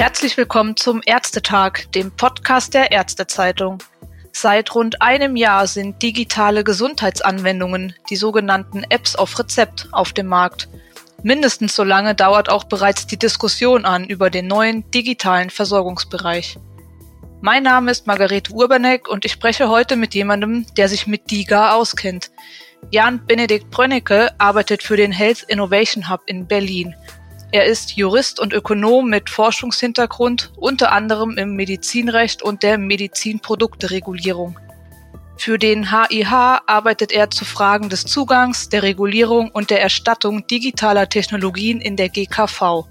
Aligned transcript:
Herzlich 0.00 0.38
willkommen 0.38 0.78
zum 0.78 1.02
Ärztetag, 1.04 1.92
dem 1.94 2.10
Podcast 2.10 2.72
der 2.72 2.90
Ärztezeitung. 2.90 3.82
Seit 4.32 4.74
rund 4.74 5.02
einem 5.02 5.36
Jahr 5.36 5.66
sind 5.66 6.02
digitale 6.02 6.64
Gesundheitsanwendungen, 6.64 7.94
die 8.08 8.16
sogenannten 8.16 8.82
Apps 8.88 9.14
auf 9.14 9.38
Rezept, 9.38 9.88
auf 9.92 10.14
dem 10.14 10.26
Markt. 10.26 10.70
Mindestens 11.22 11.76
so 11.76 11.84
lange 11.84 12.14
dauert 12.14 12.48
auch 12.48 12.64
bereits 12.64 13.08
die 13.08 13.18
Diskussion 13.18 13.84
an 13.84 14.06
über 14.06 14.30
den 14.30 14.46
neuen 14.46 14.90
digitalen 14.90 15.50
Versorgungsbereich. 15.50 16.56
Mein 17.42 17.64
Name 17.64 17.90
ist 17.90 18.06
Margarete 18.06 18.54
Urbanek 18.54 19.06
und 19.06 19.26
ich 19.26 19.32
spreche 19.32 19.68
heute 19.68 19.96
mit 19.96 20.14
jemandem, 20.14 20.64
der 20.78 20.88
sich 20.88 21.06
mit 21.08 21.30
DIGA 21.30 21.74
auskennt. 21.74 22.30
Jan 22.90 23.26
Benedikt 23.26 23.68
Brönnecke 23.68 24.30
arbeitet 24.38 24.82
für 24.82 24.96
den 24.96 25.12
Health 25.12 25.42
Innovation 25.46 26.08
Hub 26.08 26.22
in 26.24 26.46
Berlin. 26.46 26.94
Er 27.52 27.64
ist 27.64 27.96
Jurist 27.96 28.38
und 28.38 28.52
Ökonom 28.52 29.10
mit 29.10 29.28
Forschungshintergrund, 29.28 30.52
unter 30.56 30.92
anderem 30.92 31.36
im 31.36 31.56
Medizinrecht 31.56 32.42
und 32.42 32.62
der 32.62 32.78
Medizinprodukteregulierung. 32.78 34.56
Für 35.36 35.58
den 35.58 35.90
HIH 35.90 36.60
arbeitet 36.66 37.10
er 37.12 37.30
zu 37.30 37.44
Fragen 37.44 37.88
des 37.88 38.04
Zugangs, 38.04 38.68
der 38.68 38.82
Regulierung 38.84 39.50
und 39.50 39.70
der 39.70 39.80
Erstattung 39.80 40.46
digitaler 40.46 41.08
Technologien 41.08 41.80
in 41.80 41.96
der 41.96 42.08
GKV. 42.08 42.84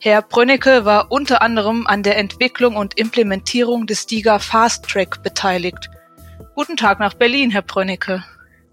Herr 0.00 0.22
Brönnecke 0.22 0.84
war 0.84 1.10
unter 1.10 1.42
anderem 1.42 1.86
an 1.86 2.02
der 2.02 2.16
Entwicklung 2.16 2.76
und 2.76 2.96
Implementierung 2.98 3.86
des 3.86 4.06
DIGA 4.06 4.38
Fast 4.38 4.88
Track 4.88 5.22
beteiligt. 5.22 5.90
Guten 6.54 6.76
Tag 6.76 7.00
nach 7.00 7.14
Berlin, 7.14 7.50
Herr 7.50 7.62
Brönnecke. 7.62 8.24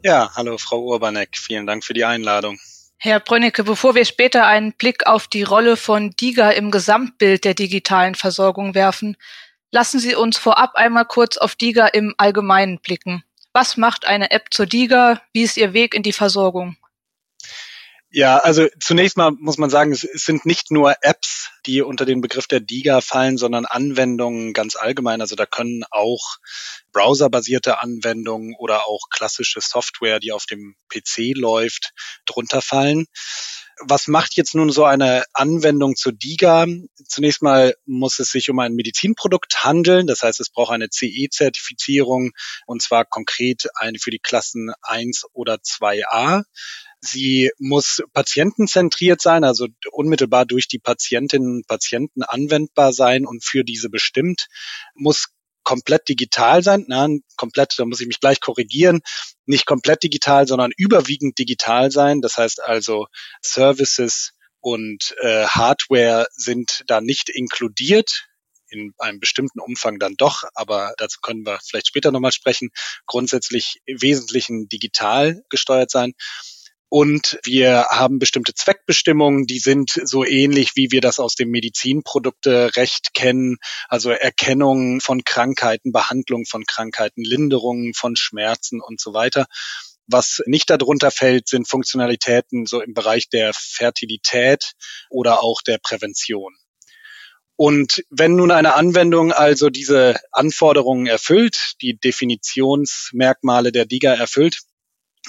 Ja, 0.03 0.29
hallo 0.35 0.57
Frau 0.57 0.81
Urbanek, 0.83 1.29
vielen 1.33 1.65
Dank 1.65 1.83
für 1.83 1.93
die 1.93 2.05
Einladung. 2.05 2.57
Herr 3.05 3.19
Brönnecke, 3.19 3.65
bevor 3.65 3.95
wir 3.95 4.05
später 4.05 4.47
einen 4.47 4.71
Blick 4.71 5.07
auf 5.07 5.27
die 5.27 5.43
Rolle 5.43 5.75
von 5.75 6.11
DIGA 6.11 6.51
im 6.51 6.71
Gesamtbild 6.71 7.43
der 7.43 7.53
digitalen 7.53 8.15
Versorgung 8.15 8.75
werfen, 8.75 9.17
lassen 9.73 9.99
Sie 9.99 10.15
uns 10.15 10.37
vorab 10.37 10.75
einmal 10.75 11.03
kurz 11.03 11.35
auf 11.35 11.55
DIGA 11.55 11.87
im 11.87 12.15
Allgemeinen 12.17 12.79
blicken. 12.79 13.25
Was 13.51 13.75
macht 13.75 14.07
eine 14.07 14.31
App 14.31 14.53
zur 14.53 14.67
DIGA? 14.67 15.21
Wie 15.33 15.41
ist 15.41 15.57
Ihr 15.57 15.73
Weg 15.73 15.95
in 15.95 16.03
die 16.03 16.13
Versorgung? 16.13 16.77
Ja, 18.15 18.37
also 18.37 18.67
zunächst 18.79 19.17
mal 19.17 19.31
muss 19.31 19.57
man 19.57 19.71
sagen, 19.71 19.91
es, 19.91 20.01
sind 20.01 20.45
nicht 20.45 20.69
nur 20.69 20.93
Apps, 21.01 21.49
die 21.65 21.81
unter 21.81 22.05
den 22.05 22.21
Begriff 22.21 22.45
der 22.45 22.59
DIGA 22.59 23.01
fallen, 23.01 23.39
sondern 23.39 23.65
Anwendungen 23.65 24.53
ganz 24.53 24.75
allgemein. 24.75 25.19
Also 25.19 25.35
da 25.35 25.47
können 25.47 25.83
auch 25.89 26.37
browserbasierte 26.91 27.81
Anwendungen 27.81 28.53
oder 28.59 28.85
auch 28.85 29.09
klassische 29.09 29.61
Software, 29.61 30.19
die 30.19 30.31
auf 30.31 30.45
dem 30.45 30.75
PC 30.89 31.35
läuft, 31.35 31.93
drunter 32.27 32.61
fallen. 32.61 33.07
Was 33.81 34.07
macht 34.07 34.37
jetzt 34.37 34.53
nun 34.53 34.69
so 34.69 34.85
eine 34.85 35.23
Anwendung 35.33 35.95
zu 35.95 36.11
DIGA? 36.11 36.67
Zunächst 37.07 37.41
mal 37.41 37.73
muss 37.87 38.19
es 38.19 38.29
sich 38.29 38.51
um 38.51 38.59
ein 38.59 38.73
Medizinprodukt 38.73 39.63
handeln. 39.63 40.05
Das 40.05 40.21
heißt, 40.21 40.39
es 40.39 40.51
braucht 40.51 40.71
eine 40.71 40.89
CE-Zertifizierung 40.91 42.33
und 42.67 42.83
zwar 42.83 43.05
konkret 43.05 43.69
eine 43.73 43.97
für 43.97 44.11
die 44.11 44.19
Klassen 44.19 44.71
1 44.83 45.25
oder 45.33 45.55
2a. 45.55 46.43
Sie 47.05 47.51
muss 47.59 48.01
patientenzentriert 48.13 49.21
sein, 49.21 49.43
also 49.43 49.67
unmittelbar 49.91 50.45
durch 50.45 50.69
die 50.69 50.79
Patientinnen 50.79 51.57
und 51.57 51.67
Patienten 51.67 52.23
anwendbar 52.23 52.93
sein 52.93 53.25
und 53.25 53.43
für 53.43 53.65
diese 53.65 53.89
bestimmt, 53.89 54.47
muss 54.95 55.27
komplett 55.63 56.07
digital 56.07 56.63
sein, 56.63 56.85
nein, 56.87 57.21
komplett, 57.35 57.75
da 57.77 57.83
muss 57.83 57.99
ich 57.99 58.07
mich 58.07 58.21
gleich 58.21 58.39
korrigieren, 58.39 59.01
nicht 59.45 59.65
komplett 59.65 60.03
digital, 60.03 60.47
sondern 60.47 60.71
überwiegend 60.77 61.37
digital 61.37 61.91
sein. 61.91 62.21
Das 62.21 62.37
heißt 62.37 62.63
also 62.63 63.07
Services 63.41 64.31
und 64.61 65.13
äh, 65.19 65.45
Hardware 65.45 66.27
sind 66.31 66.83
da 66.87 67.01
nicht 67.01 67.29
inkludiert, 67.29 68.29
in 68.69 68.93
einem 68.97 69.19
bestimmten 69.19 69.59
Umfang 69.59 69.99
dann 69.99 70.15
doch, 70.17 70.43
aber 70.55 70.93
dazu 70.97 71.19
können 71.21 71.45
wir 71.45 71.59
vielleicht 71.63 71.87
später 71.87 72.11
nochmal 72.11 72.31
sprechen, 72.31 72.69
grundsätzlich 73.05 73.81
im 73.85 74.01
Wesentlichen 74.01 74.69
digital 74.69 75.43
gesteuert 75.49 75.91
sein. 75.91 76.13
Und 76.95 77.39
wir 77.43 77.87
haben 77.89 78.19
bestimmte 78.19 78.53
Zweckbestimmungen, 78.53 79.47
die 79.47 79.57
sind 79.57 79.99
so 80.03 80.23
ähnlich, 80.23 80.75
wie 80.75 80.91
wir 80.91 81.01
das 81.01 81.19
aus 81.19 81.33
dem 81.33 81.49
Medizinprodukterecht 81.49 83.15
kennen. 83.15 83.57
Also 83.89 84.11
Erkennung 84.11 85.01
von 85.01 85.23
Krankheiten, 85.23 85.91
Behandlung 85.91 86.45
von 86.45 86.65
Krankheiten, 86.67 87.23
Linderung 87.23 87.95
von 87.95 88.15
Schmerzen 88.15 88.79
und 88.79 89.01
so 89.01 89.11
weiter. 89.11 89.47
Was 90.05 90.43
nicht 90.45 90.69
darunter 90.69 91.09
fällt, 91.09 91.47
sind 91.47 91.67
Funktionalitäten 91.67 92.67
so 92.67 92.79
im 92.79 92.93
Bereich 92.93 93.27
der 93.27 93.53
Fertilität 93.55 94.73
oder 95.09 95.41
auch 95.41 95.63
der 95.63 95.79
Prävention. 95.79 96.53
Und 97.55 98.03
wenn 98.11 98.35
nun 98.35 98.51
eine 98.51 98.75
Anwendung 98.75 99.31
also 99.31 99.71
diese 99.71 100.19
Anforderungen 100.31 101.07
erfüllt, 101.07 101.73
die 101.81 101.97
Definitionsmerkmale 101.97 103.71
der 103.71 103.85
DIGA 103.85 104.13
erfüllt, 104.13 104.59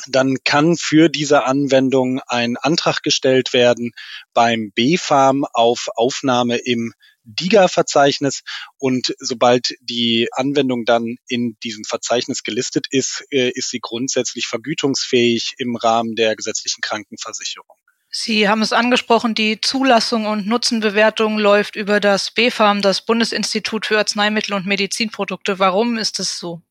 dann 0.09 0.37
kann 0.44 0.77
für 0.77 1.09
diese 1.09 1.44
Anwendung 1.44 2.21
ein 2.27 2.56
Antrag 2.56 3.03
gestellt 3.03 3.53
werden 3.53 3.93
beim 4.32 4.72
BfArM 4.75 5.44
auf 5.53 5.88
Aufnahme 5.94 6.56
im 6.56 6.93
DIGA-Verzeichnis 7.25 8.43
und 8.78 9.15
sobald 9.19 9.75
die 9.81 10.28
Anwendung 10.33 10.84
dann 10.84 11.16
in 11.27 11.56
diesem 11.62 11.84
Verzeichnis 11.84 12.43
gelistet 12.43 12.87
ist, 12.91 13.25
äh, 13.31 13.50
ist 13.54 13.71
sie 13.71 13.81
grundsätzlich 13.81 14.47
vergütungsfähig 14.47 15.54
im 15.59 15.77
Rahmen 15.77 16.16
der 16.16 16.37
gesetzlichen 16.37 16.83
Krankenversicherung. 16.83 17.77
Sie 18.16 18.49
haben 18.49 18.62
es 18.62 18.72
angesprochen, 18.72 19.34
die 19.34 19.60
Zulassung 19.60 20.27
und 20.27 20.47
Nutzenbewertung 20.47 21.37
läuft 21.37 21.75
über 21.75 21.99
das 21.99 22.31
BfArM, 22.31 22.81
das 22.81 23.04
Bundesinstitut 23.04 23.87
für 23.87 23.99
Arzneimittel 23.99 24.54
und 24.54 24.66
Medizinprodukte. 24.66 25.59
Warum 25.59 25.99
ist 25.99 26.21
es 26.21 26.38
so? 26.38 26.62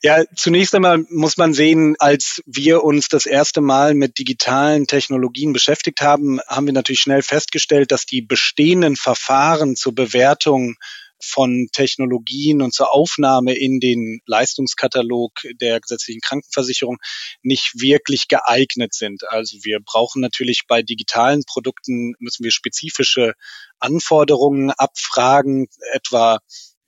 Ja, 0.00 0.24
zunächst 0.34 0.74
einmal 0.74 1.04
muss 1.10 1.36
man 1.36 1.52
sehen, 1.52 1.96
als 1.98 2.42
wir 2.46 2.82
uns 2.82 3.08
das 3.08 3.26
erste 3.26 3.60
Mal 3.60 3.94
mit 3.94 4.18
digitalen 4.18 4.86
Technologien 4.86 5.52
beschäftigt 5.52 6.00
haben, 6.00 6.40
haben 6.48 6.66
wir 6.66 6.72
natürlich 6.72 7.00
schnell 7.00 7.22
festgestellt, 7.22 7.92
dass 7.92 8.06
die 8.06 8.22
bestehenden 8.22 8.96
Verfahren 8.96 9.76
zur 9.76 9.94
Bewertung 9.94 10.76
von 11.22 11.68
Technologien 11.72 12.62
und 12.62 12.74
zur 12.74 12.92
Aufnahme 12.94 13.54
in 13.54 13.78
den 13.80 14.20
Leistungskatalog 14.26 15.32
der 15.60 15.80
gesetzlichen 15.80 16.20
Krankenversicherung 16.20 16.98
nicht 17.42 17.80
wirklich 17.80 18.28
geeignet 18.28 18.92
sind. 18.92 19.22
Also 19.28 19.58
wir 19.62 19.78
brauchen 19.80 20.20
natürlich 20.20 20.62
bei 20.66 20.82
digitalen 20.82 21.44
Produkten 21.44 22.14
müssen 22.18 22.44
wir 22.44 22.50
spezifische 22.50 23.34
Anforderungen 23.78 24.70
abfragen, 24.70 25.68
etwa 25.92 26.40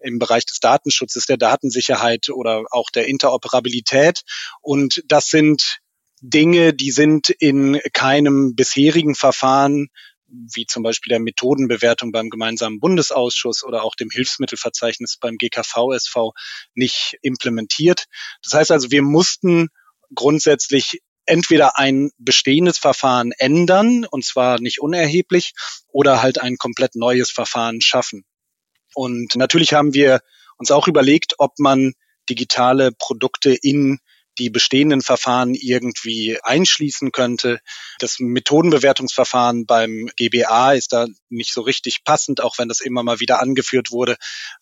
im 0.05 0.19
Bereich 0.19 0.47
des 0.47 0.61
Datenschutzes, 0.61 1.27
der 1.27 1.37
Datensicherheit 1.37 2.29
oder 2.29 2.65
auch 2.71 2.91
der 2.91 3.07
Interoperabilität. 3.09 4.23
Und 4.61 5.03
das 5.09 5.29
sind 5.29 5.79
Dinge, 6.21 6.73
die 6.73 6.91
sind 6.91 7.31
in 7.31 7.81
keinem 7.93 8.55
bisherigen 8.55 9.15
Verfahren 9.15 9.89
wie 10.27 10.67
zum 10.67 10.83
Beispiel 10.83 11.11
der 11.11 11.21
Methodenbewertung 11.21 12.13
beim 12.13 12.31
gemeinsamen 12.31 12.81
Bundesausschuss 12.81 13.63
oder 13.63 13.83
auch 13.83 13.95
dem 13.95 14.11
Hilfsmittelverzeichnis 14.11 15.19
beim 15.21 15.37
GKV-SV 15.37 16.33
nicht 16.75 17.17
implementiert. 17.23 18.07
Das 18.43 18.55
heißt 18.55 18.71
also, 18.73 18.91
wir 18.91 19.03
mussten 19.03 19.69
grundsätzlich 20.15 21.01
entweder 21.27 21.79
ein 21.79 22.11
bestehendes 22.19 22.79
Verfahren 22.79 23.33
ändern, 23.39 24.05
und 24.11 24.25
zwar 24.25 24.61
nicht 24.61 24.81
unerheblich, 24.81 25.53
oder 25.89 26.23
halt 26.23 26.41
ein 26.41 26.57
komplett 26.57 26.97
neues 26.97 27.31
Verfahren 27.31 27.81
schaffen. 27.81 28.25
Und 28.95 29.37
natürlich 29.37 29.75
haben 29.75 29.95
wir 29.95 30.21
uns 30.57 30.71
auch 30.71 30.89
überlegt, 30.89 31.35
ob 31.39 31.59
man 31.59 31.95
digitale 32.29 32.93
Produkte 32.93 33.55
in 33.55 33.99
die 34.39 34.51
bestehenden 34.51 35.03
Verfahren 35.03 35.55
irgendwie 35.55 36.39
einschließen 36.43 37.13
könnte. 37.13 37.61
Das 37.99 38.19
Methodenbewertungsverfahren 38.19 39.67
beim 39.67 40.11
GBA 40.17 40.73
ist 40.73 40.93
da 40.93 41.07
nicht 41.29 41.53
so 41.53 41.61
richtig 41.61 42.05
passend, 42.05 42.41
auch 42.41 42.59
wenn 42.59 42.69
das 42.69 42.81
immer 42.81 43.03
mal 43.03 43.21
wieder 43.21 43.41
angeführt 43.41 43.91
wurde, 43.91 44.17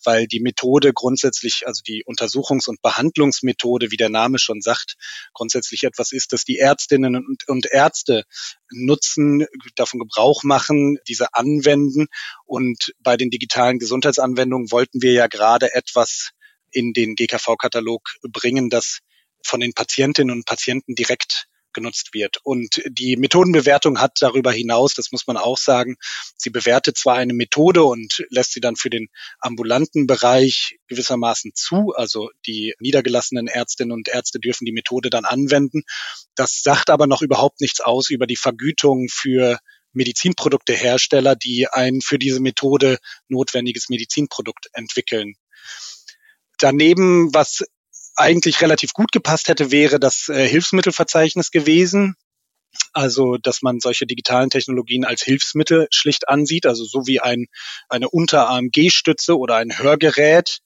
weil 0.04 0.26
die 0.26 0.40
Methode 0.40 0.92
grundsätzlich, 0.92 1.66
also 1.66 1.82
die 1.86 2.04
Untersuchungs- 2.04 2.68
und 2.68 2.82
Behandlungsmethode, 2.82 3.90
wie 3.90 3.96
der 3.96 4.10
Name 4.10 4.38
schon 4.38 4.60
sagt, 4.60 4.96
grundsätzlich 5.32 5.84
etwas 5.84 6.12
ist, 6.12 6.32
das 6.32 6.44
die 6.44 6.58
Ärztinnen 6.58 7.16
und, 7.16 7.48
und 7.48 7.66
Ärzte 7.66 8.24
nutzen, 8.70 9.46
davon 9.76 10.00
Gebrauch 10.00 10.42
machen, 10.42 10.98
diese 11.08 11.34
anwenden. 11.34 12.06
Und 12.44 12.92
bei 13.00 13.16
den 13.16 13.30
digitalen 13.30 13.78
Gesundheitsanwendungen 13.78 14.70
wollten 14.70 15.02
wir 15.02 15.12
ja 15.12 15.26
gerade 15.26 15.74
etwas 15.74 16.30
in 16.70 16.92
den 16.92 17.14
GKV-Katalog 17.14 18.02
bringen, 18.22 18.70
das 18.70 19.00
von 19.44 19.60
den 19.60 19.72
Patientinnen 19.72 20.34
und 20.34 20.46
Patienten 20.46 20.94
direkt 20.94 21.48
genutzt 21.72 22.10
wird. 22.12 22.38
Und 22.42 22.82
die 22.86 23.16
Methodenbewertung 23.16 24.00
hat 24.00 24.18
darüber 24.20 24.52
hinaus, 24.52 24.94
das 24.94 25.12
muss 25.12 25.26
man 25.26 25.36
auch 25.36 25.58
sagen, 25.58 25.96
sie 26.36 26.50
bewertet 26.50 26.98
zwar 26.98 27.16
eine 27.16 27.34
Methode 27.34 27.84
und 27.84 28.24
lässt 28.30 28.52
sie 28.52 28.60
dann 28.60 28.76
für 28.76 28.90
den 28.90 29.08
ambulanten 29.40 30.06
Bereich 30.06 30.78
gewissermaßen 30.88 31.52
zu, 31.54 31.92
also 31.94 32.30
die 32.46 32.74
niedergelassenen 32.80 33.48
Ärztinnen 33.48 33.92
und 33.92 34.08
Ärzte 34.08 34.38
dürfen 34.38 34.64
die 34.64 34.72
Methode 34.72 35.10
dann 35.10 35.24
anwenden. 35.24 35.82
Das 36.34 36.62
sagt 36.62 36.90
aber 36.90 37.06
noch 37.06 37.22
überhaupt 37.22 37.60
nichts 37.60 37.80
aus 37.80 38.10
über 38.10 38.26
die 38.26 38.36
Vergütung 38.36 39.08
für 39.10 39.58
Medizinproduktehersteller, 39.94 41.36
die 41.36 41.68
ein 41.70 42.00
für 42.00 42.18
diese 42.18 42.40
Methode 42.40 42.98
notwendiges 43.28 43.88
Medizinprodukt 43.90 44.68
entwickeln. 44.72 45.34
Daneben, 46.58 47.34
was 47.34 47.64
eigentlich 48.16 48.60
relativ 48.60 48.92
gut 48.92 49.12
gepasst 49.12 49.48
hätte, 49.48 49.70
wäre 49.70 49.98
das 49.98 50.28
äh, 50.28 50.46
Hilfsmittelverzeichnis 50.48 51.50
gewesen. 51.50 52.14
Also, 52.92 53.36
dass 53.36 53.62
man 53.62 53.80
solche 53.80 54.06
digitalen 54.06 54.50
Technologien 54.50 55.04
als 55.04 55.22
Hilfsmittel 55.22 55.88
schlicht 55.90 56.28
ansieht, 56.28 56.66
also 56.66 56.84
so 56.84 57.06
wie 57.06 57.20
ein, 57.20 57.46
eine 57.88 58.08
Unter-AMG-Stütze 58.08 59.38
oder 59.38 59.56
ein 59.56 59.78
Hörgerät. 59.78 60.60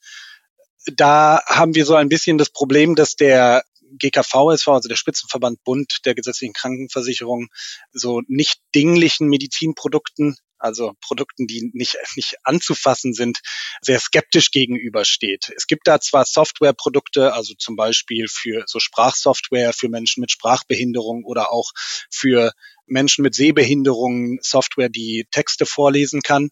Da 0.94 1.43
haben 1.46 1.75
wir 1.75 1.84
so 1.84 1.96
ein 1.96 2.08
bisschen 2.08 2.38
das 2.38 2.50
Problem, 2.50 2.94
dass 2.94 3.16
der 3.16 3.64
GKVSV, 3.99 4.69
also 4.69 4.88
der 4.88 4.96
Spitzenverband 4.96 5.62
Bund 5.64 5.99
der 6.04 6.14
gesetzlichen 6.14 6.52
Krankenversicherung, 6.52 7.49
so 7.92 8.22
nicht 8.28 8.60
dinglichen 8.75 9.28
Medizinprodukten 9.28 10.37
also 10.66 10.92
Produkten, 11.00 11.46
die 11.46 11.70
nicht, 11.72 11.96
nicht 12.16 12.36
anzufassen 12.42 13.14
sind, 13.14 13.40
sehr 13.80 13.98
skeptisch 13.98 14.50
gegenübersteht. 14.50 15.52
Es 15.56 15.66
gibt 15.66 15.86
da 15.86 16.00
zwar 16.00 16.24
Softwareprodukte, 16.24 17.32
also 17.32 17.54
zum 17.54 17.76
Beispiel 17.76 18.26
für 18.28 18.64
so 18.66 18.78
Sprachsoftware 18.80 19.72
für 19.72 19.88
Menschen 19.88 20.20
mit 20.20 20.30
Sprachbehinderung 20.30 21.24
oder 21.24 21.52
auch 21.52 21.70
für 22.10 22.52
Menschen 22.86 23.22
mit 23.22 23.34
Sehbehinderungen 23.34 24.38
Software, 24.42 24.88
die 24.88 25.26
Texte 25.30 25.66
vorlesen 25.66 26.22
kann. 26.22 26.50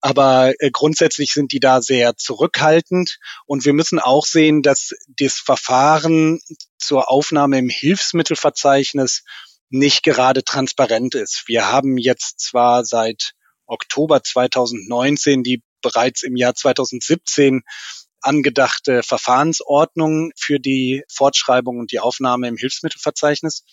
Aber 0.00 0.52
äh, 0.58 0.70
grundsätzlich 0.72 1.32
sind 1.32 1.52
die 1.52 1.60
da 1.60 1.80
sehr 1.80 2.16
zurückhaltend. 2.16 3.18
Und 3.46 3.64
wir 3.64 3.72
müssen 3.72 4.00
auch 4.00 4.26
sehen, 4.26 4.62
dass 4.62 4.90
das 5.06 5.34
Verfahren 5.34 6.40
zur 6.78 7.10
Aufnahme 7.10 7.58
im 7.58 7.68
Hilfsmittelverzeichnis 7.68 9.22
nicht 9.70 10.02
gerade 10.02 10.44
transparent 10.44 11.14
ist. 11.14 11.44
Wir 11.46 11.70
haben 11.70 11.96
jetzt 11.96 12.40
zwar 12.40 12.84
seit 12.84 13.32
Oktober 13.72 14.22
2019 14.22 15.42
die 15.42 15.62
bereits 15.80 16.22
im 16.22 16.36
Jahr 16.36 16.54
2017 16.54 17.62
angedachte 18.20 19.02
Verfahrensordnung 19.02 20.30
für 20.38 20.60
die 20.60 21.02
Fortschreibung 21.08 21.78
und 21.78 21.90
die 21.90 21.98
Aufnahme 21.98 22.48
im 22.48 22.56
Hilfsmittelverzeichnis. 22.56 23.64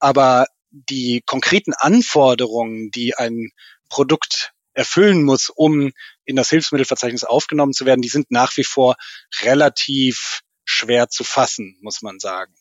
Aber 0.00 0.46
die 0.70 1.22
konkreten 1.24 1.72
Anforderungen, 1.74 2.90
die 2.90 3.14
ein 3.14 3.50
Produkt 3.88 4.52
erfüllen 4.72 5.22
muss, 5.22 5.50
um 5.50 5.92
in 6.24 6.34
das 6.34 6.50
Hilfsmittelverzeichnis 6.50 7.22
aufgenommen 7.22 7.72
zu 7.72 7.86
werden, 7.86 8.02
die 8.02 8.08
sind 8.08 8.30
nach 8.30 8.56
wie 8.56 8.64
vor 8.64 8.96
relativ 9.42 10.40
schwer 10.64 11.08
zu 11.08 11.22
fassen, 11.22 11.78
muss 11.80 12.02
man 12.02 12.18
sagen. 12.18 12.54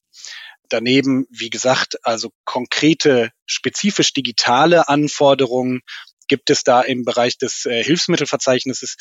Daneben, 0.70 1.26
wie 1.30 1.50
gesagt, 1.50 1.98
also 2.06 2.30
konkrete, 2.46 3.32
spezifisch 3.46 4.14
digitale 4.14 4.88
Anforderungen 4.88 5.82
gibt 6.28 6.50
es 6.50 6.64
da 6.64 6.81
im 6.81 7.06
Bereich 7.06 7.38
des 7.38 7.66
äh, 7.66 7.84
Hilfsmittelverzeichnisses 7.84 8.98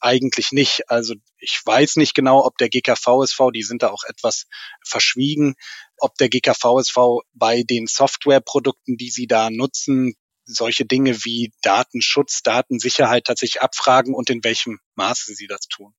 eigentlich 0.00 0.52
nicht. 0.52 0.90
Also 0.90 1.14
ich 1.38 1.60
weiß 1.64 1.96
nicht 1.96 2.14
genau, 2.14 2.44
ob 2.44 2.58
der 2.58 2.68
GKVSV, 2.68 3.50
die 3.54 3.62
sind 3.62 3.82
da 3.82 3.90
auch 3.90 4.04
etwas 4.06 4.46
verschwiegen, 4.84 5.54
ob 5.98 6.14
der 6.16 6.28
GKVSV 6.28 6.96
bei 7.32 7.62
den 7.62 7.86
Softwareprodukten, 7.86 8.96
die 8.96 9.10
sie 9.10 9.26
da 9.26 9.50
nutzen, 9.50 10.14
solche 10.44 10.84
Dinge 10.84 11.24
wie 11.24 11.52
Datenschutz, 11.62 12.42
Datensicherheit 12.42 13.24
tatsächlich 13.24 13.62
abfragen 13.62 14.14
und 14.14 14.30
in 14.30 14.44
welchem 14.44 14.78
Maße 14.94 15.34
sie 15.34 15.46
das 15.46 15.62
tun. 15.68 15.94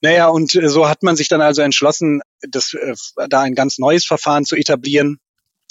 Naja, 0.00 0.28
und 0.28 0.54
äh, 0.54 0.68
so 0.68 0.88
hat 0.88 1.02
man 1.02 1.16
sich 1.16 1.28
dann 1.28 1.40
also 1.40 1.62
entschlossen, 1.62 2.20
das, 2.40 2.74
äh, 2.74 2.94
da 3.28 3.42
ein 3.42 3.54
ganz 3.54 3.78
neues 3.78 4.04
Verfahren 4.04 4.44
zu 4.44 4.56
etablieren. 4.56 5.20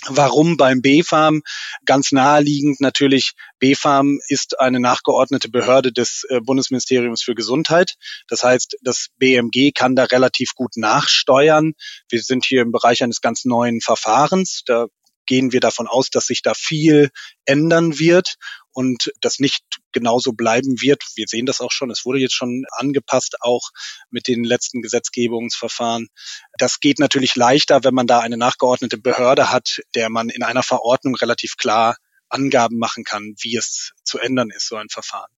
Warum 0.08 0.58
beim 0.58 0.82
BfArM? 0.82 1.42
Ganz 1.86 2.12
naheliegend 2.12 2.82
natürlich, 2.82 3.34
BfArM 3.60 4.20
ist 4.28 4.60
eine 4.60 4.80
nachgeordnete 4.80 5.50
Behörde 5.50 5.94
des 5.94 6.26
äh, 6.30 6.42
Bundesministeriums 6.42 7.22
für 7.22 7.36
Gesundheit. 7.36 7.96
Das 8.28 8.44
heißt, 8.44 8.78
das 8.82 9.08
BMG 9.18 9.72
kann 9.74 9.96
da 9.96 10.04
relativ 10.06 10.56
gut 10.56 10.76
nachsteuern. 10.76 11.74
Wir 12.10 12.22
sind 12.22 12.46
hier 12.46 12.62
im 12.62 12.72
Bereich 12.72 13.04
eines 13.04 13.22
ganz 13.22 13.46
neuen 13.46 13.80
Verfahrens. 13.80 14.64
Da 14.66 14.88
gehen 15.26 15.54
wir 15.54 15.62
davon 15.62 15.88
aus, 15.88 16.10
dass 16.10 16.28
sich 16.28 16.42
da 16.42 16.54
viel 16.54 17.10
ändern 17.46 17.98
wird 17.98 18.36
und 18.74 19.12
das 19.22 19.40
nicht 19.40 19.64
genauso 19.92 20.34
bleiben 20.34 20.82
wird. 20.82 21.04
Wir 21.16 21.26
sehen 21.28 21.46
das 21.46 21.62
auch 21.62 21.72
schon. 21.72 21.92
Es 21.92 22.06
wurde 22.06 22.20
jetzt 22.20 22.34
schon 22.34 22.66
angepasst, 22.72 23.38
auch 23.42 23.70
mit 24.10 24.28
den 24.28 24.44
letzten 24.44 24.82
Gesetzgebungsverfahren. 24.82 26.10
Das 26.58 26.80
geht 26.80 27.00
natürlich 27.00 27.36
leichter, 27.36 27.84
wenn 27.84 27.94
man 27.94 28.08
da 28.08 28.20
eine 28.20 28.38
nachgeordnete 28.38 28.98
Behörde 28.98 29.52
hat, 29.52 29.82
der 29.96 30.10
man 30.10 30.30
in 30.30 30.44
einer 30.44 30.64
Verordnung 30.64 31.16
relativ 31.16 31.56
klar 31.58 31.98
Angaben 32.30 32.80
machen 32.80 33.04
kann, 33.04 33.36
wie 33.40 33.56
es 33.56 33.94
zu 34.04 34.18
ändern 34.18 34.50
ist, 34.50 34.68
so 34.68 34.76
ein 34.76 34.90
Verfahren. 34.90 35.32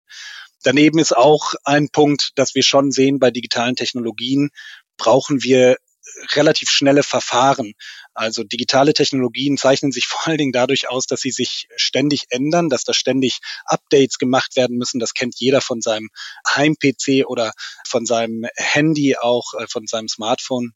Daneben 0.64 0.98
ist 0.98 1.16
auch 1.16 1.54
ein 1.64 1.90
Punkt, 1.90 2.32
dass 2.36 2.56
wir 2.56 2.64
schon 2.64 2.92
sehen, 2.92 3.20
bei 3.20 3.32
digitalen 3.32 3.76
Technologien 3.76 4.50
brauchen 4.98 5.44
wir 5.44 5.78
relativ 6.34 6.70
schnelle 6.70 7.04
Verfahren. 7.04 7.74
Also 8.14 8.44
digitale 8.44 8.94
Technologien 8.94 9.58
zeichnen 9.58 9.92
sich 9.92 10.08
vor 10.08 10.28
allen 10.28 10.38
Dingen 10.38 10.52
dadurch 10.52 10.90
aus, 10.90 11.06
dass 11.06 11.22
sie 11.22 11.32
sich 11.32 11.68
ständig 11.76 12.26
ändern, 12.30 12.70
dass 12.70 12.84
da 12.84 12.94
ständig 12.94 13.40
Updates 13.66 14.18
gemacht 14.18 14.56
werden 14.56 14.78
müssen. 14.78 15.00
Das 15.00 15.14
kennt 15.14 15.36
jeder 15.38 15.62
von 15.62 15.82
seinem 15.82 16.10
Heim-PC 16.48 17.26
oder 17.28 17.54
von 17.88 18.06
seinem 18.06 18.46
Handy, 18.56 19.16
auch 19.18 19.54
äh, 19.60 19.68
von 19.68 19.88
seinem 19.88 20.08
Smartphone. 20.08 20.74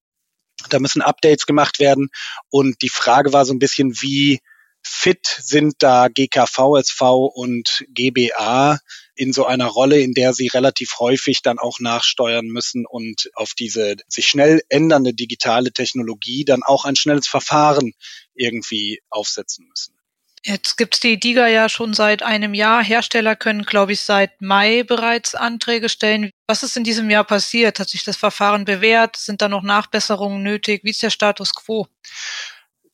Da 0.69 0.79
müssen 0.79 1.01
Updates 1.01 1.45
gemacht 1.45 1.79
werden. 1.79 2.09
Und 2.49 2.81
die 2.81 2.89
Frage 2.89 3.31
war 3.31 3.45
so 3.45 3.53
ein 3.53 3.59
bisschen, 3.59 3.93
wie 4.01 4.39
fit 4.89 5.37
sind 5.41 5.75
da 5.79 6.07
GKVSV 6.07 7.01
und 7.33 7.85
GBA 7.89 8.79
in 9.15 9.33
so 9.33 9.45
einer 9.45 9.67
Rolle, 9.67 9.99
in 9.99 10.13
der 10.13 10.33
sie 10.33 10.47
relativ 10.47 10.99
häufig 10.99 11.41
dann 11.41 11.59
auch 11.59 11.79
nachsteuern 11.79 12.47
müssen 12.47 12.85
und 12.85 13.29
auf 13.35 13.53
diese 13.53 13.95
sich 14.07 14.27
schnell 14.27 14.61
ändernde 14.69 15.13
digitale 15.13 15.71
Technologie 15.71 16.43
dann 16.43 16.63
auch 16.63 16.85
ein 16.85 16.95
schnelles 16.95 17.27
Verfahren 17.27 17.93
irgendwie 18.33 18.99
aufsetzen 19.09 19.67
müssen. 19.69 19.95
Jetzt 20.43 20.77
gibt's 20.77 21.01
die 21.01 21.19
DIGA 21.19 21.47
ja 21.47 21.69
schon 21.69 21.93
seit 21.93 22.23
einem 22.23 22.53
Jahr. 22.53 22.83
Hersteller 22.83 23.35
können, 23.35 23.63
glaube 23.63 23.91
ich, 23.91 24.01
seit 24.01 24.41
Mai 24.41 24.83
bereits 24.83 25.35
Anträge 25.35 25.89
stellen. 25.89 26.31
Was 26.47 26.63
ist 26.63 26.77
in 26.77 26.85
diesem 26.85 27.09
Jahr 27.09 27.25
passiert? 27.25 27.79
Hat 27.79 27.89
sich 27.89 28.05
das 28.05 28.15
Verfahren 28.15 28.63
bewährt? 28.63 29.17
Sind 29.17 29.41
da 29.41 29.49
noch 29.49 29.63
Nachbesserungen 29.63 30.41
nötig? 30.41 30.83
Wie 30.83 30.91
ist 30.91 31.03
der 31.03 31.09
Status 31.09 31.53
quo? 31.53 31.87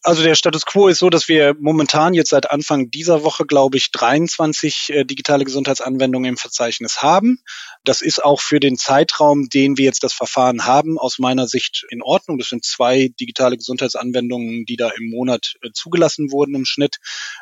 Also 0.05 0.21
der 0.21 0.35
Status 0.35 0.67
quo 0.67 0.87
ist 0.87 0.99
so, 0.99 1.09
dass 1.09 1.27
wir 1.27 1.55
momentan 1.59 2.13
jetzt 2.13 2.29
seit 2.29 2.51
Anfang 2.51 2.91
dieser 2.91 3.23
Woche, 3.23 3.43
glaube 3.47 3.77
ich, 3.77 3.89
23 3.89 4.89
äh, 4.91 5.03
digitale 5.03 5.45
Gesundheitsanwendungen 5.45 6.29
im 6.29 6.37
Verzeichnis 6.37 7.01
haben. 7.01 7.39
Das 7.83 8.01
ist 8.03 8.23
auch 8.23 8.39
für 8.39 8.59
den 8.59 8.77
Zeitraum, 8.77 9.49
den 9.49 9.79
wir 9.79 9.85
jetzt 9.85 10.03
das 10.03 10.13
Verfahren 10.13 10.65
haben, 10.65 10.99
aus 10.99 11.17
meiner 11.17 11.47
Sicht 11.47 11.87
in 11.89 12.03
Ordnung. 12.03 12.37
Das 12.37 12.49
sind 12.49 12.63
zwei 12.63 13.09
digitale 13.19 13.57
Gesundheitsanwendungen, 13.57 14.65
die 14.65 14.75
da 14.75 14.91
im 14.91 15.09
Monat 15.09 15.55
äh, 15.63 15.71
zugelassen 15.73 16.31
wurden 16.31 16.53
im 16.53 16.65
Schnitt. 16.65 16.97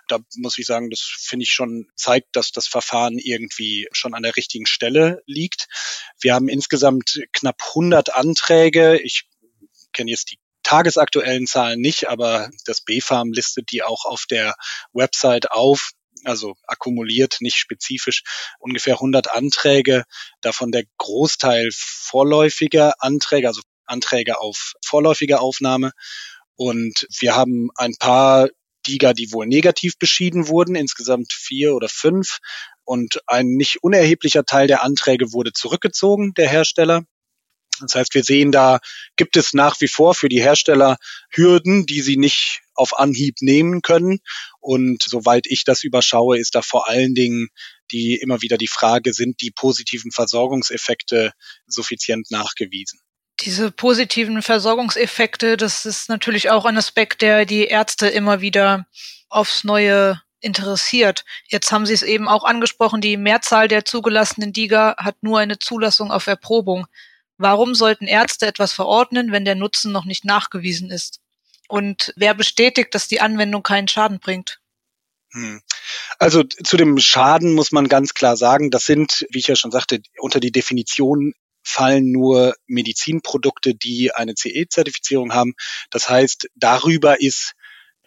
Da 0.07 0.19
muss 0.37 0.57
ich 0.57 0.65
sagen, 0.65 0.89
das 0.89 1.01
finde 1.01 1.43
ich 1.43 1.51
schon 1.51 1.87
zeigt, 1.97 2.33
dass 2.37 2.53
das 2.53 2.67
Verfahren 2.67 3.17
irgendwie 3.17 3.89
schon 3.91 4.13
an 4.13 4.23
der 4.23 4.37
richtigen 4.37 4.67
Stelle 4.67 5.21
liegt. 5.25 5.67
Wir 6.17 6.33
haben 6.33 6.47
insgesamt 6.47 7.23
knapp 7.33 7.61
100 7.71 8.15
Anträge. 8.15 9.01
Ich 9.01 9.25
kenne 9.91 10.11
jetzt 10.11 10.31
die 10.31 10.39
tagesaktuellen 10.63 11.45
Zahlen 11.47 11.79
nicht, 11.79 12.09
aber 12.09 12.49
das 12.65 12.81
BfArM 12.81 13.31
listet 13.31 13.71
die 13.71 13.83
auch 13.83 14.05
auf 14.05 14.25
der 14.29 14.55
Website 14.93 15.51
auf 15.51 15.91
also 16.25 16.55
akkumuliert, 16.67 17.37
nicht 17.41 17.57
spezifisch, 17.57 18.23
ungefähr 18.59 18.93
100 18.95 19.33
Anträge, 19.35 20.05
davon 20.41 20.71
der 20.71 20.83
Großteil 20.97 21.69
vorläufiger 21.73 22.93
Anträge, 22.99 23.47
also 23.47 23.61
Anträge 23.85 24.39
auf 24.39 24.73
vorläufige 24.85 25.41
Aufnahme. 25.41 25.91
Und 26.55 27.07
wir 27.19 27.35
haben 27.35 27.69
ein 27.75 27.95
paar 27.99 28.49
DIGA, 28.87 29.13
die 29.13 29.31
wohl 29.31 29.47
negativ 29.47 29.97
beschieden 29.97 30.47
wurden, 30.47 30.75
insgesamt 30.75 31.33
vier 31.33 31.73
oder 31.75 31.89
fünf. 31.89 32.39
Und 32.83 33.21
ein 33.27 33.47
nicht 33.47 33.81
unerheblicher 33.81 34.43
Teil 34.43 34.67
der 34.67 34.83
Anträge 34.83 35.31
wurde 35.31 35.53
zurückgezogen, 35.53 36.33
der 36.33 36.49
Hersteller. 36.49 37.03
Das 37.81 37.95
heißt, 37.95 38.13
wir 38.13 38.23
sehen, 38.23 38.51
da 38.51 38.79
gibt 39.15 39.35
es 39.37 39.53
nach 39.53 39.79
wie 39.81 39.87
vor 39.87 40.13
für 40.13 40.29
die 40.29 40.41
Hersteller 40.41 40.97
Hürden, 41.29 41.85
die 41.85 42.01
sie 42.01 42.17
nicht 42.17 42.61
auf 42.75 42.97
Anhieb 42.97 43.35
nehmen 43.41 43.81
können. 43.81 44.19
Und 44.59 45.03
soweit 45.03 45.45
ich 45.47 45.63
das 45.63 45.83
überschaue, 45.83 46.37
ist 46.37 46.55
da 46.55 46.61
vor 46.61 46.89
allen 46.89 47.13
Dingen 47.13 47.49
die 47.91 48.15
immer 48.15 48.41
wieder 48.41 48.57
die 48.57 48.67
Frage, 48.67 49.13
sind 49.13 49.41
die 49.41 49.51
positiven 49.51 50.11
Versorgungseffekte 50.11 51.31
suffizient 51.67 52.31
nachgewiesen? 52.31 52.99
Diese 53.41 53.71
positiven 53.71 54.41
Versorgungseffekte, 54.41 55.57
das 55.57 55.85
ist 55.85 56.09
natürlich 56.09 56.49
auch 56.49 56.65
ein 56.65 56.77
Aspekt, 56.77 57.21
der 57.21 57.45
die 57.45 57.65
Ärzte 57.65 58.07
immer 58.07 58.41
wieder 58.41 58.87
aufs 59.29 59.63
Neue 59.63 60.21
interessiert. 60.39 61.23
Jetzt 61.47 61.71
haben 61.71 61.85
Sie 61.85 61.93
es 61.93 62.03
eben 62.03 62.27
auch 62.27 62.43
angesprochen, 62.43 63.01
die 63.01 63.17
Mehrzahl 63.17 63.67
der 63.67 63.85
zugelassenen 63.85 64.53
DIGA 64.53 64.95
hat 64.97 65.15
nur 65.21 65.39
eine 65.39 65.57
Zulassung 65.57 66.11
auf 66.11 66.27
Erprobung. 66.27 66.87
Warum 67.37 67.75
sollten 67.75 68.05
Ärzte 68.05 68.45
etwas 68.45 68.73
verordnen, 68.73 69.31
wenn 69.31 69.45
der 69.45 69.55
Nutzen 69.55 69.91
noch 69.91 70.05
nicht 70.05 70.25
nachgewiesen 70.25 70.89
ist? 70.91 71.19
Und 71.67 72.13
wer 72.15 72.33
bestätigt, 72.33 72.93
dass 72.93 73.07
die 73.07 73.21
Anwendung 73.21 73.63
keinen 73.63 73.87
Schaden 73.87 74.19
bringt? 74.19 74.59
Hm. 75.31 75.61
Also 76.19 76.43
zu 76.43 76.77
dem 76.77 76.99
Schaden 76.99 77.53
muss 77.53 77.71
man 77.71 77.87
ganz 77.87 78.13
klar 78.13 78.37
sagen, 78.37 78.69
das 78.69 78.85
sind, 78.85 79.25
wie 79.31 79.39
ich 79.39 79.47
ja 79.47 79.55
schon 79.55 79.71
sagte, 79.71 80.01
unter 80.19 80.39
die 80.39 80.51
Definition 80.51 81.33
fallen 81.63 82.11
nur 82.11 82.55
Medizinprodukte, 82.67 83.73
die 83.73 84.13
eine 84.13 84.35
CE-Zertifizierung 84.35 85.33
haben. 85.33 85.53
Das 85.89 86.09
heißt, 86.09 86.49
darüber 86.55 87.21
ist 87.21 87.53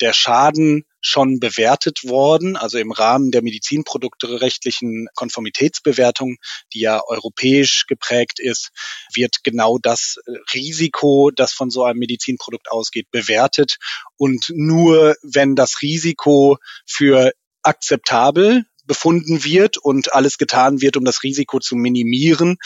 der 0.00 0.12
Schaden 0.12 0.84
schon 1.00 1.38
bewertet 1.38 2.04
worden, 2.04 2.56
also 2.56 2.78
im 2.78 2.90
Rahmen 2.90 3.30
der 3.30 3.42
Medizinprodukte 3.42 4.40
rechtlichen 4.40 5.06
Konformitätsbewertung, 5.14 6.36
die 6.72 6.80
ja 6.80 7.00
europäisch 7.06 7.86
geprägt 7.86 8.40
ist, 8.40 8.70
wird 9.14 9.44
genau 9.44 9.78
das 9.78 10.16
Risiko, 10.52 11.30
das 11.34 11.52
von 11.52 11.70
so 11.70 11.84
einem 11.84 11.98
Medizinprodukt 11.98 12.70
ausgeht, 12.70 13.10
bewertet. 13.10 13.76
Und 14.16 14.52
nur 14.54 15.16
wenn 15.22 15.54
das 15.54 15.80
Risiko 15.82 16.58
für 16.86 17.32
akzeptabel 17.62 18.64
befunden 18.86 19.44
wird 19.44 19.78
und 19.78 20.14
alles 20.14 20.38
getan 20.38 20.80
wird, 20.80 20.96
um 20.96 21.04
das 21.04 21.22
Risiko 21.22 21.58
zu 21.58 21.76
minimieren, 21.76 22.56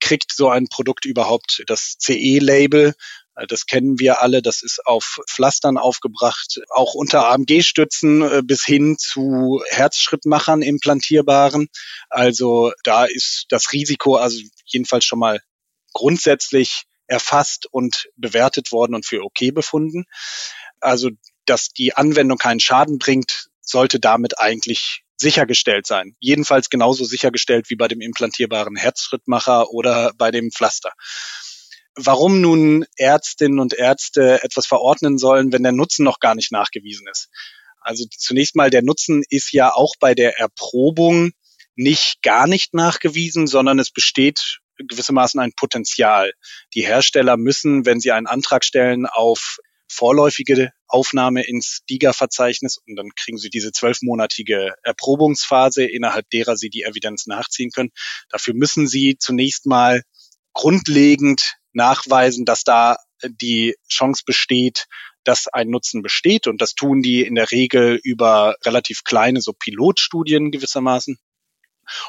kriegt 0.00 0.32
so 0.32 0.48
ein 0.48 0.68
Produkt 0.68 1.04
überhaupt 1.04 1.62
das 1.66 1.96
CE-Label. 1.98 2.94
Das 3.48 3.66
kennen 3.66 3.98
wir 3.98 4.22
alle, 4.22 4.40
das 4.40 4.62
ist 4.62 4.86
auf 4.86 5.20
Pflastern 5.28 5.76
aufgebracht, 5.76 6.60
auch 6.70 6.94
unter 6.94 7.28
AMG-Stützen 7.28 8.22
äh, 8.22 8.42
bis 8.42 8.64
hin 8.64 8.96
zu 8.98 9.62
Herzschrittmachern 9.68 10.62
implantierbaren. 10.62 11.68
Also 12.08 12.72
da 12.82 13.04
ist 13.04 13.46
das 13.50 13.72
Risiko 13.72 14.16
also 14.16 14.40
jedenfalls 14.64 15.04
schon 15.04 15.18
mal 15.18 15.40
grundsätzlich 15.92 16.84
erfasst 17.06 17.66
und 17.70 18.08
bewertet 18.16 18.72
worden 18.72 18.94
und 18.94 19.06
für 19.06 19.22
okay 19.22 19.50
befunden. 19.50 20.04
Also, 20.80 21.10
dass 21.44 21.68
die 21.68 21.94
Anwendung 21.94 22.38
keinen 22.38 22.60
Schaden 22.60 22.98
bringt, 22.98 23.48
sollte 23.60 24.00
damit 24.00 24.38
eigentlich 24.38 25.04
sichergestellt 25.16 25.86
sein. 25.86 26.14
Jedenfalls 26.18 26.68
genauso 26.68 27.04
sichergestellt 27.04 27.70
wie 27.70 27.76
bei 27.76 27.88
dem 27.88 28.00
implantierbaren 28.00 28.76
Herzschrittmacher 28.76 29.70
oder 29.70 30.12
bei 30.16 30.30
dem 30.30 30.50
Pflaster. 30.50 30.92
Warum 31.96 32.40
nun 32.40 32.84
Ärztinnen 32.96 33.58
und 33.58 33.72
Ärzte 33.72 34.42
etwas 34.42 34.66
verordnen 34.66 35.16
sollen, 35.18 35.52
wenn 35.52 35.62
der 35.62 35.72
Nutzen 35.72 36.04
noch 36.04 36.20
gar 36.20 36.34
nicht 36.34 36.52
nachgewiesen 36.52 37.06
ist? 37.10 37.28
Also 37.80 38.04
zunächst 38.10 38.54
mal, 38.54 38.68
der 38.68 38.82
Nutzen 38.82 39.22
ist 39.28 39.52
ja 39.52 39.72
auch 39.72 39.94
bei 39.98 40.14
der 40.14 40.38
Erprobung 40.38 41.32
nicht 41.74 42.22
gar 42.22 42.46
nicht 42.46 42.74
nachgewiesen, 42.74 43.46
sondern 43.46 43.78
es 43.78 43.90
besteht 43.90 44.58
gewissermaßen 44.76 45.40
ein 45.40 45.52
Potenzial. 45.52 46.32
Die 46.74 46.86
Hersteller 46.86 47.36
müssen, 47.36 47.86
wenn 47.86 48.00
sie 48.00 48.12
einen 48.12 48.26
Antrag 48.26 48.64
stellen 48.64 49.06
auf 49.06 49.58
vorläufige 49.88 50.72
Aufnahme 50.88 51.46
ins 51.46 51.80
DIGA-Verzeichnis 51.88 52.78
und 52.86 52.96
dann 52.96 53.10
kriegen 53.14 53.38
Sie 53.38 53.50
diese 53.50 53.72
zwölfmonatige 53.72 54.74
Erprobungsphase, 54.82 55.84
innerhalb 55.84 56.28
derer 56.30 56.56
Sie 56.56 56.70
die 56.70 56.82
Evidenz 56.82 57.26
nachziehen 57.26 57.70
können. 57.70 57.90
Dafür 58.28 58.54
müssen 58.54 58.86
Sie 58.86 59.16
zunächst 59.18 59.66
mal 59.66 60.02
grundlegend 60.52 61.56
nachweisen, 61.76 62.44
dass 62.44 62.64
da 62.64 62.96
die 63.22 63.76
Chance 63.88 64.22
besteht, 64.26 64.86
dass 65.24 65.48
ein 65.48 65.68
Nutzen 65.68 66.02
besteht. 66.02 66.46
Und 66.46 66.60
das 66.60 66.74
tun 66.74 67.02
die 67.02 67.22
in 67.22 67.34
der 67.34 67.50
Regel 67.50 68.00
über 68.02 68.56
relativ 68.64 69.04
kleine, 69.04 69.40
so 69.40 69.52
Pilotstudien 69.52 70.50
gewissermaßen. 70.50 71.18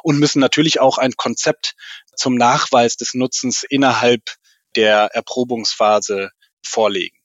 Und 0.01 0.19
müssen 0.19 0.39
natürlich 0.39 0.79
auch 0.79 0.97
ein 0.97 1.13
Konzept 1.13 1.75
zum 2.15 2.35
Nachweis 2.35 2.97
des 2.97 3.13
Nutzens 3.13 3.63
innerhalb 3.63 4.23
der 4.75 5.09
Erprobungsphase 5.13 6.31
vorlegen. 6.63 7.17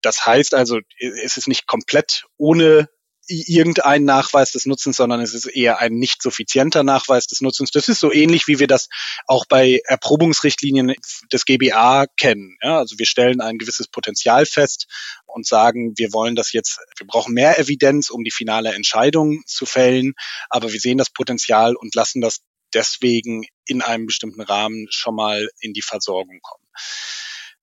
Das 0.00 0.24
heißt 0.24 0.54
also, 0.54 0.78
es 0.98 1.36
ist 1.36 1.48
nicht 1.48 1.66
komplett 1.66 2.26
ohne 2.36 2.88
irgendein 3.28 4.04
Nachweis 4.04 4.52
des 4.52 4.66
Nutzens, 4.66 4.96
sondern 4.96 5.20
es 5.20 5.34
ist 5.34 5.46
eher 5.46 5.78
ein 5.78 5.94
nicht 5.94 6.22
suffizienter 6.22 6.82
Nachweis 6.82 7.26
des 7.26 7.40
Nutzens. 7.40 7.70
Das 7.70 7.88
ist 7.88 8.00
so 8.00 8.12
ähnlich, 8.12 8.46
wie 8.46 8.58
wir 8.58 8.66
das 8.66 8.88
auch 9.26 9.44
bei 9.46 9.80
Erprobungsrichtlinien 9.84 10.94
des 11.32 11.44
GBA 11.44 12.06
kennen. 12.16 12.56
Ja, 12.62 12.78
also 12.78 12.98
wir 12.98 13.06
stellen 13.06 13.40
ein 13.40 13.58
gewisses 13.58 13.88
Potenzial 13.88 14.46
fest 14.46 14.86
und 15.26 15.46
sagen, 15.46 15.94
wir 15.96 16.12
wollen 16.12 16.34
das 16.34 16.52
jetzt, 16.52 16.78
wir 16.96 17.06
brauchen 17.06 17.34
mehr 17.34 17.58
Evidenz, 17.58 18.10
um 18.10 18.24
die 18.24 18.30
finale 18.30 18.74
Entscheidung 18.74 19.42
zu 19.46 19.66
fällen, 19.66 20.14
aber 20.48 20.72
wir 20.72 20.80
sehen 20.80 20.98
das 20.98 21.10
Potenzial 21.10 21.74
und 21.74 21.94
lassen 21.94 22.20
das 22.20 22.40
deswegen 22.74 23.44
in 23.66 23.82
einem 23.82 24.06
bestimmten 24.06 24.42
Rahmen 24.42 24.86
schon 24.90 25.14
mal 25.14 25.48
in 25.60 25.72
die 25.72 25.82
Versorgung 25.82 26.40
kommen. 26.42 26.64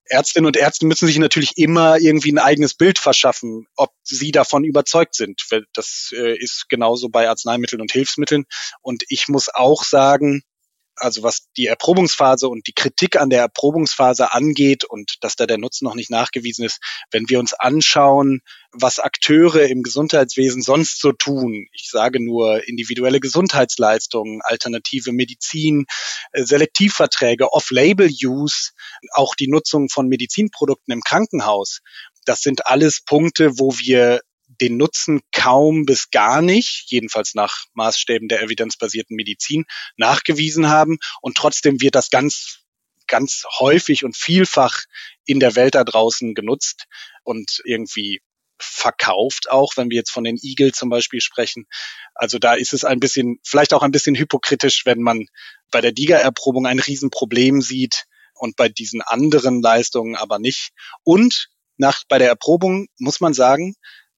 Ärztinnen 0.06 0.48
und 0.48 0.58
Ärzte 0.58 0.86
müssen 0.86 1.08
sich 1.08 1.18
natürlich 1.18 1.58
immer 1.58 1.98
irgendwie 1.98 2.32
ein 2.32 2.40
eigenes 2.40 2.74
Bild 2.74 3.00
verschaffen, 3.00 3.68
ob 3.76 3.92
sie 4.04 4.32
davon 4.32 4.64
überzeugt 4.64 5.16
sind. 5.16 5.42
Das 5.74 6.12
äh, 6.14 6.38
ist 6.38 6.68
genauso 6.70 7.10
bei 7.10 7.30
Arzneimitteln 7.30 7.82
und 7.82 7.92
Hilfsmitteln. 7.92 8.46
Und 8.82 9.04
ich 9.08 9.28
muss 9.28 9.50
auch 9.54 9.84
sagen, 9.84 10.44
also 10.96 11.24
was 11.24 11.48
die 11.58 11.68
Erprobungsphase 11.68 12.48
und 12.48 12.68
die 12.68 12.74
Kritik 12.74 13.20
an 13.20 13.30
der 13.30 13.42
Erprobungsphase 13.42 14.34
angeht 14.34 14.84
und 14.84 15.18
dass 15.22 15.36
da 15.36 15.46
der 15.46 15.58
Nutzen 15.58 15.86
noch 15.86 15.96
nicht 15.96 16.10
nachgewiesen 16.10 16.66
ist, 16.66 16.80
wenn 17.12 17.30
wir 17.30 17.40
uns 17.40 17.54
anschauen, 17.54 18.42
was 18.72 19.00
Akteure 19.00 19.68
im 19.68 19.84
Gesundheitswesen 19.84 20.62
sonst 20.62 21.00
so 21.00 21.12
tun, 21.12 21.68
ich 21.74 21.90
sage 21.90 22.24
nur 22.24 22.68
individuelle 22.68 23.20
Gesundheitsleistungen, 23.20 24.42
alternative 24.44 25.12
Medizin, 25.12 25.86
äh, 26.32 26.44
Selektivverträge, 26.44 27.52
Off-Label-Use, 27.52 28.72
auch 29.14 29.36
die 29.36 29.48
Nutzung 29.48 29.90
von 29.90 30.08
Medizinprodukten 30.08 30.94
im 30.94 31.02
Krankenhaus, 31.02 31.82
das 32.26 32.42
sind 32.42 32.68
alles 32.68 33.02
Punkte, 33.02 33.60
wo 33.60 33.74
wir 33.78 34.22
den 34.64 34.78
Nutzen 34.78 35.20
kaum 35.34 35.86
bis 35.86 36.10
gar 36.10 36.42
nicht, 36.42 36.86
jedenfalls 36.88 37.36
nach 37.36 37.66
Maßstäben 37.74 38.30
der 38.30 38.42
evidenzbasierten 38.42 39.16
Medizin, 39.16 39.66
nachgewiesen 39.98 40.70
haben. 40.70 40.98
Und 41.22 41.36
trotzdem 41.36 41.82
wird 41.82 41.96
das 41.96 42.10
ganz, 42.10 42.60
ganz 43.08 43.44
häufig 43.60 44.06
und 44.06 44.16
vielfach 44.16 44.84
in 45.26 45.42
der 45.42 45.56
Welt 45.56 45.76
da 45.76 45.84
draußen 45.84 46.34
genutzt 46.34 46.86
und 47.24 47.62
irgendwie 47.66 48.22
verkauft, 48.58 49.52
auch 49.52 49.74
wenn 49.76 49.90
wir 49.90 49.98
jetzt 49.98 50.12
von 50.12 50.24
den 50.24 50.40
Eagle 50.42 50.72
zum 50.72 50.90
Beispiel 50.90 51.20
sprechen. 51.20 51.66
Also 52.16 52.40
da 52.40 52.54
ist 52.54 52.72
es 52.72 52.86
ein 52.86 53.02
bisschen, 53.02 53.40
vielleicht 53.44 53.74
auch 53.74 53.84
ein 53.84 53.92
bisschen 53.92 54.16
hypokritisch, 54.16 54.86
wenn 54.86 55.02
man 55.02 55.26
bei 55.72 55.82
der 55.82 55.92
DIGA-Erprobung 55.92 56.66
ein 56.68 56.80
Riesenproblem 56.80 57.62
sieht 57.62 58.06
und 58.34 58.56
bei 58.56 58.70
diesen 58.70 59.02
anderen 59.02 59.62
Leistungen 59.62 60.16
aber 60.16 60.40
nicht. 60.40 60.70
Und 61.04 61.50
nach, 61.76 62.04
bei 62.08 62.18
der 62.18 62.30
Erprobung 62.30 62.88
muss 62.98 63.20
man 63.20 63.34
sagen, 63.34 63.76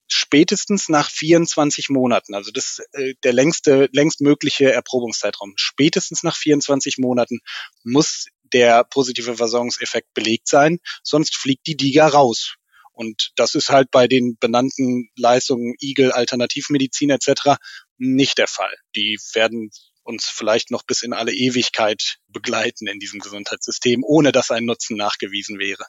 spätestens 0.08 0.90
nach 0.90 1.10
24 1.10 1.90
Monaten, 1.90 2.36
also 2.36 2.52
das 2.52 2.82
äh, 2.94 3.14
der 3.24 3.34
längste, 3.34 3.90
längst 3.92 4.22
mögliche 4.22 4.72
Erprobungszeitraum, 4.72 5.54
spätestens 5.56 6.24
nach 6.24 6.36
24 6.36 6.98
Monaten 6.98 7.40
muss 7.84 8.28
der 8.54 8.84
positive 8.84 9.36
Versorgungseffekt 9.36 10.14
belegt 10.14 10.48
sein, 10.48 10.80
sonst 11.04 11.36
fliegt 11.36 11.68
die 11.68 11.76
DIGA 11.76 12.08
raus. 12.08 12.56
Und 12.94 13.32
das 13.36 13.56
ist 13.56 13.70
halt 13.70 13.92
bei 13.92 14.08
den 14.08 14.38
benannten 14.40 15.10
Leistungen 15.18 15.76
Igel, 15.82 16.12
Alternativmedizin 16.12 17.10
etc. 17.10 17.58
nicht 17.98 18.38
der 18.38 18.48
Fall. 18.48 18.74
Die 18.96 19.20
werden 19.34 19.72
uns 20.04 20.26
vielleicht 20.26 20.72
noch 20.72 20.84
bis 20.84 21.02
in 21.02 21.14
alle 21.14 21.34
Ewigkeit 21.34 22.18
begleiten 22.28 22.88
in 22.88 23.00
diesem 23.00 23.20
Gesundheitssystem, 23.20 24.04
ohne 24.04 24.32
dass 24.32 24.52
ein 24.52 24.66
Nutzen 24.66 24.96
nachgewiesen 24.96 25.60
wäre. 25.60 25.86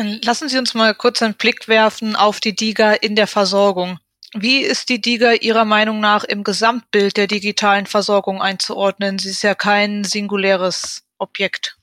Lassen 0.00 0.48
Sie 0.48 0.58
uns 0.58 0.74
mal 0.74 0.94
kurz 0.94 1.22
einen 1.22 1.34
Blick 1.34 1.68
werfen 1.68 2.16
auf 2.16 2.40
die 2.40 2.54
DIGA 2.54 2.92
in 2.92 3.16
der 3.16 3.26
Versorgung. 3.26 3.98
Wie 4.34 4.60
ist 4.60 4.88
die 4.88 5.00
DIGA 5.00 5.32
Ihrer 5.32 5.64
Meinung 5.64 6.00
nach 6.00 6.24
im 6.24 6.44
Gesamtbild 6.44 7.16
der 7.16 7.26
digitalen 7.26 7.86
Versorgung 7.86 8.40
einzuordnen? 8.40 9.18
Sie 9.18 9.30
ist 9.30 9.42
ja 9.42 9.54
kein 9.54 10.04
singuläres 10.04 11.02
Objekt. 11.18 11.76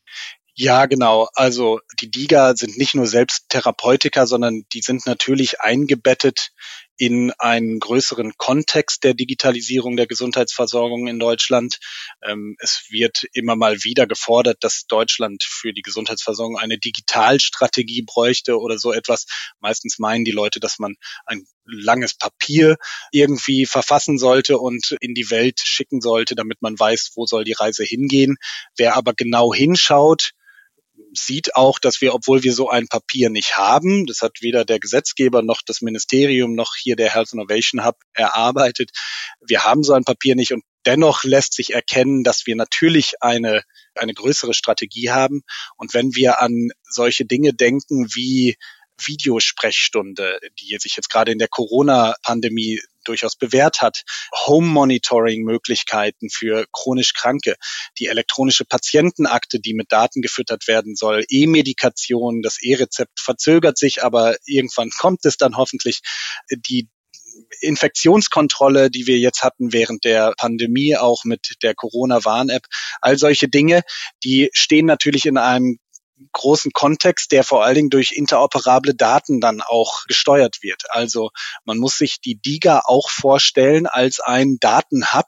Ja, 0.56 0.88
genau. 0.88 1.30
Also 1.36 1.82
die 2.02 2.10
DIGA 2.10 2.56
sind 2.56 2.78
nicht 2.78 2.96
nur 2.96 3.06
selbst 3.06 3.50
Therapeutika, 3.50 4.26
sondern 4.26 4.64
die 4.74 4.82
sind 4.82 5.06
natürlich 5.06 5.62
eingebettet 5.62 6.52
in 6.98 7.32
einen 7.38 7.80
größeren 7.80 8.34
Kontext 8.38 9.04
der 9.04 9.14
Digitalisierung 9.14 9.96
der 9.98 10.08
Gesundheitsversorgung 10.08 11.08
in 11.08 11.20
Deutschland. 11.20 11.80
Ähm, 12.24 12.56
es 12.60 12.88
wird 12.90 13.24
immer 13.34 13.56
mal 13.56 13.84
wieder 13.84 14.08
gefordert, 14.08 14.58
dass 14.62 14.86
Deutschland 14.88 15.44
für 15.44 15.74
die 15.74 15.84
Gesundheitsversorgung 15.84 16.58
eine 16.58 16.78
Digitalstrategie 16.78 18.04
bräuchte 18.04 18.60
oder 18.60 18.78
so 18.78 18.92
etwas. 18.92 19.26
Meistens 19.60 20.00
meinen 20.00 20.26
die 20.26 20.32
Leute, 20.32 20.60
dass 20.60 20.80
man 20.80 20.96
ein 21.26 21.46
langes 21.66 22.16
Papier 22.16 22.78
irgendwie 23.12 23.66
verfassen 23.66 24.18
sollte 24.18 24.58
und 24.58 24.96
in 25.02 25.14
die 25.14 25.30
Welt 25.30 25.60
schicken 25.60 26.02
sollte, 26.02 26.36
damit 26.36 26.62
man 26.62 26.80
weiß, 26.80 27.12
wo 27.16 27.26
soll 27.26 27.44
die 27.44 27.54
Reise 27.54 27.84
hingehen. 27.84 28.38
Wer 28.76 28.96
aber 28.96 29.14
genau 29.14 29.54
hinschaut, 29.54 30.32
sieht 31.14 31.56
auch, 31.56 31.80
dass 31.80 32.02
wir, 32.02 32.14
obwohl 32.14 32.44
wir 32.44 32.54
so 32.54 32.70
ein 32.70 32.88
Papier 32.88 33.30
nicht 33.30 33.58
haben, 33.58 34.06
das 34.06 34.22
hat 34.22 34.42
weder 34.42 34.66
der 34.66 34.80
Gesetzgeber 34.80 35.42
noch 35.42 35.62
das 35.66 35.82
Ministerium 35.82 36.56
noch 36.56 36.76
hier 36.76 36.96
der 36.96 37.14
Health 37.14 37.34
Innovation 37.34 37.86
Hub 37.86 37.98
erarbeitet, 38.14 38.92
wir 39.46 39.64
haben 39.64 39.84
so 39.84 39.94
ein 39.94 40.04
Papier 40.04 40.36
nicht 40.36 40.54
und 40.54 40.64
dennoch 40.86 41.24
lässt 41.24 41.54
sich 41.54 41.74
erkennen, 41.74 42.24
dass 42.24 42.48
wir 42.48 42.56
natürlich 42.56 43.22
eine, 43.22 43.62
eine 43.96 44.14
größere 44.14 44.54
Strategie 44.54 45.10
haben. 45.10 45.42
Und 45.76 45.94
wenn 45.94 46.16
wir 46.16 46.42
an 46.42 46.70
solche 46.90 47.26
Dinge 47.26 47.54
denken 47.54 48.08
wie 48.16 48.56
Videosprechstunde, 49.00 50.40
die 50.60 50.78
sich 50.80 50.96
jetzt 50.96 51.10
gerade 51.10 51.32
in 51.32 51.40
der 51.40 51.50
Corona-Pandemie 51.50 52.82
durchaus 53.08 53.36
bewährt 53.36 53.82
hat. 53.82 54.04
Home-Monitoring-Möglichkeiten 54.46 56.30
für 56.30 56.66
chronisch 56.72 57.14
Kranke, 57.14 57.56
die 58.00 58.08
elektronische 58.08 58.66
Patientenakte, 58.66 59.60
die 59.60 59.74
mit 59.74 59.92
Daten 59.92 60.22
gefüttert 60.22 60.68
werden 60.68 60.96
soll, 60.96 61.24
E-Medikation, 61.30 62.42
das 62.42 62.62
E-Rezept 62.62 63.20
verzögert 63.20 63.78
sich, 63.78 64.04
aber 64.04 64.36
irgendwann 64.46 64.90
kommt 64.90 65.26
es 65.26 65.38
dann 65.38 65.58
hoffentlich. 65.58 66.02
Die 66.50 66.88
Infektionskontrolle, 67.62 68.90
die 68.90 69.08
wir 69.08 69.18
jetzt 69.20 69.44
hatten 69.44 69.74
während 69.74 70.04
der 70.06 70.34
Pandemie, 70.38 70.96
auch 70.96 71.24
mit 71.24 71.58
der 71.62 71.76
Corona-Warn-App, 71.76 72.66
all 73.02 73.18
solche 73.18 73.48
Dinge, 73.48 73.82
die 74.24 74.50
stehen 74.54 74.86
natürlich 74.86 75.26
in 75.26 75.38
einem 75.38 75.80
großen 76.32 76.72
Kontext, 76.72 77.32
der 77.32 77.44
vor 77.44 77.64
allen 77.64 77.76
Dingen 77.76 77.90
durch 77.90 78.12
interoperable 78.12 78.96
Daten 78.96 79.40
dann 79.42 79.62
auch 79.62 80.06
gesteuert 80.08 80.60
wird. 80.62 80.84
Also 80.90 81.32
man 81.66 81.78
muss 81.78 81.98
sich 81.98 82.20
die 82.22 82.36
DIGA 82.36 82.82
auch 82.86 83.10
vorstellen 83.10 83.88
als 83.88 84.20
ein 84.20 84.58
Datenhub, 84.60 85.28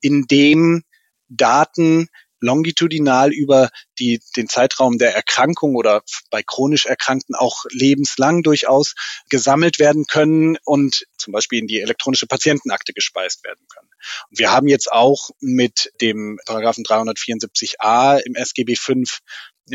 in 0.00 0.26
dem 0.26 0.82
Daten 1.28 2.08
longitudinal 2.40 3.32
über 3.32 3.70
die, 3.98 4.20
den 4.36 4.48
Zeitraum 4.48 4.98
der 4.98 5.14
Erkrankung 5.14 5.74
oder 5.76 6.02
bei 6.30 6.42
chronisch 6.42 6.86
Erkrankten 6.86 7.34
auch 7.34 7.64
lebenslang 7.70 8.42
durchaus 8.42 8.94
gesammelt 9.28 9.78
werden 9.78 10.06
können 10.06 10.56
und 10.64 11.04
zum 11.18 11.32
Beispiel 11.32 11.58
in 11.58 11.66
die 11.66 11.80
elektronische 11.80 12.26
Patientenakte 12.26 12.92
gespeist 12.94 13.44
werden 13.44 13.66
können. 13.72 13.90
Und 14.30 14.38
wir 14.38 14.50
haben 14.50 14.68
jetzt 14.68 14.90
auch 14.90 15.30
mit 15.40 15.92
dem 16.00 16.38
Paragraphen 16.46 16.84
374a 16.84 18.18
im 18.20 18.34
SGB 18.34 18.74
V 18.74 18.94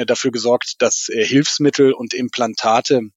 dafür 0.04 0.32
gesorgt, 0.32 0.75
dass 0.80 1.08
äh, 1.08 1.24
Hilfsmittel 1.24 1.94
und 1.94 2.14
Implantate 2.14 3.12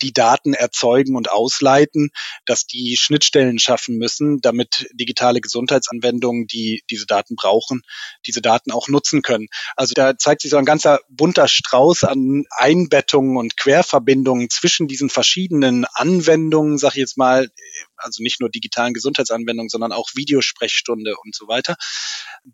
die 0.00 0.12
Daten 0.12 0.54
erzeugen 0.54 1.16
und 1.16 1.30
ausleiten, 1.30 2.10
dass 2.44 2.66
die 2.66 2.96
Schnittstellen 2.96 3.58
schaffen 3.58 3.96
müssen, 3.96 4.40
damit 4.40 4.88
digitale 4.92 5.40
Gesundheitsanwendungen, 5.40 6.46
die 6.46 6.82
diese 6.90 7.06
Daten 7.06 7.36
brauchen, 7.36 7.82
diese 8.26 8.42
Daten 8.42 8.70
auch 8.70 8.88
nutzen 8.88 9.22
können. 9.22 9.48
Also 9.76 9.94
da 9.94 10.16
zeigt 10.16 10.42
sich 10.42 10.50
so 10.50 10.56
ein 10.56 10.64
ganzer 10.64 11.00
bunter 11.08 11.48
Strauß 11.48 12.04
an 12.04 12.44
Einbettungen 12.50 13.36
und 13.36 13.56
Querverbindungen 13.56 14.50
zwischen 14.50 14.88
diesen 14.88 15.10
verschiedenen 15.10 15.84
Anwendungen, 15.94 16.78
sag 16.78 16.92
ich 16.92 16.98
jetzt 16.98 17.18
mal, 17.18 17.48
also 17.96 18.22
nicht 18.22 18.40
nur 18.40 18.50
digitalen 18.50 18.94
Gesundheitsanwendungen, 18.94 19.68
sondern 19.68 19.92
auch 19.92 20.10
Videosprechstunde 20.14 21.14
und 21.24 21.34
so 21.34 21.48
weiter, 21.48 21.76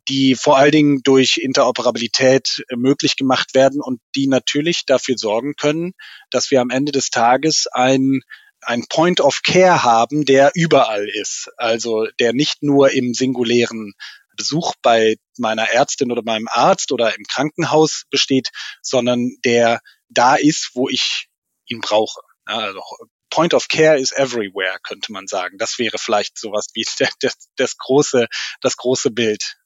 die 0.08 0.35
vor 0.35 0.58
allen 0.58 0.73
Dingen 0.73 1.00
durch 1.02 1.38
Interoperabilität 1.38 2.64
möglich 2.75 3.16
gemacht 3.16 3.54
werden 3.54 3.80
und 3.80 4.00
die 4.14 4.26
natürlich 4.26 4.85
dafür 4.87 5.16
sorgen 5.16 5.54
können, 5.54 5.92
dass 6.30 6.50
wir 6.50 6.61
am 6.61 6.70
Ende 6.70 6.92
des 6.92 7.11
Tages 7.11 7.18
ein 7.73 8.21
ein 8.63 8.87
Point 8.89 9.21
of 9.21 9.43
Care 9.43 9.83
haben, 9.85 10.25
der 10.25 10.51
überall 10.55 11.09
ist. 11.09 11.49
Also 11.57 12.07
der 12.19 12.33
nicht 12.33 12.63
nur 12.63 12.91
im 12.91 13.15
singulären 13.15 13.95
Besuch 14.37 14.75
bei 14.83 15.17
meiner 15.37 15.71
Ärztin 15.71 16.13
oder 16.13 16.23
meinem 16.23 16.49
Arzt 16.51 16.93
oder 16.93 17.15
im 17.17 17.25
Krankenhaus 17.25 18.05
besteht, 18.11 18.51
sondern 18.83 19.37
der 19.45 19.81
da 20.09 20.37
ist, 20.37 20.71
wo 20.75 20.89
ich 20.89 21.29
ihn 21.67 21.81
brauche. 21.81 22.21
Also 22.45 22.81
Point 23.31 23.53
of 23.53 23.69
Care 23.69 23.99
is 23.99 24.13
everywhere, 24.13 24.79
könnte 24.83 25.13
man 25.13 25.27
sagen. 25.27 25.59
Das 25.59 25.79
wäre 25.79 25.99
vielleicht 25.99 26.39
sowas 26.39 26.69
wie 26.75 26.85
das, 27.21 27.51
das, 27.57 27.77
große, 27.77 28.27
das 28.61 28.77
große 28.77 29.11
Bild. 29.11 29.57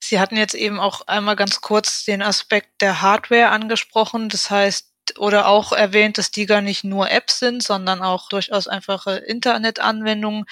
Sie 0.00 0.20
hatten 0.20 0.36
jetzt 0.36 0.54
eben 0.54 0.80
auch 0.80 1.02
einmal 1.06 1.36
ganz 1.36 1.60
kurz 1.60 2.04
den 2.04 2.22
Aspekt 2.22 2.80
der 2.80 3.02
Hardware 3.02 3.48
angesprochen. 3.48 4.28
Das 4.28 4.50
heißt, 4.50 4.87
oder 5.18 5.48
auch 5.48 5.72
erwähnt, 5.72 6.18
dass 6.18 6.30
die 6.30 6.46
gar 6.46 6.60
nicht 6.60 6.84
nur 6.84 7.10
Apps 7.10 7.38
sind, 7.38 7.62
sondern 7.62 8.02
auch 8.02 8.28
durchaus 8.28 8.68
einfache 8.68 9.16
Internetanwendungen. 9.16 10.44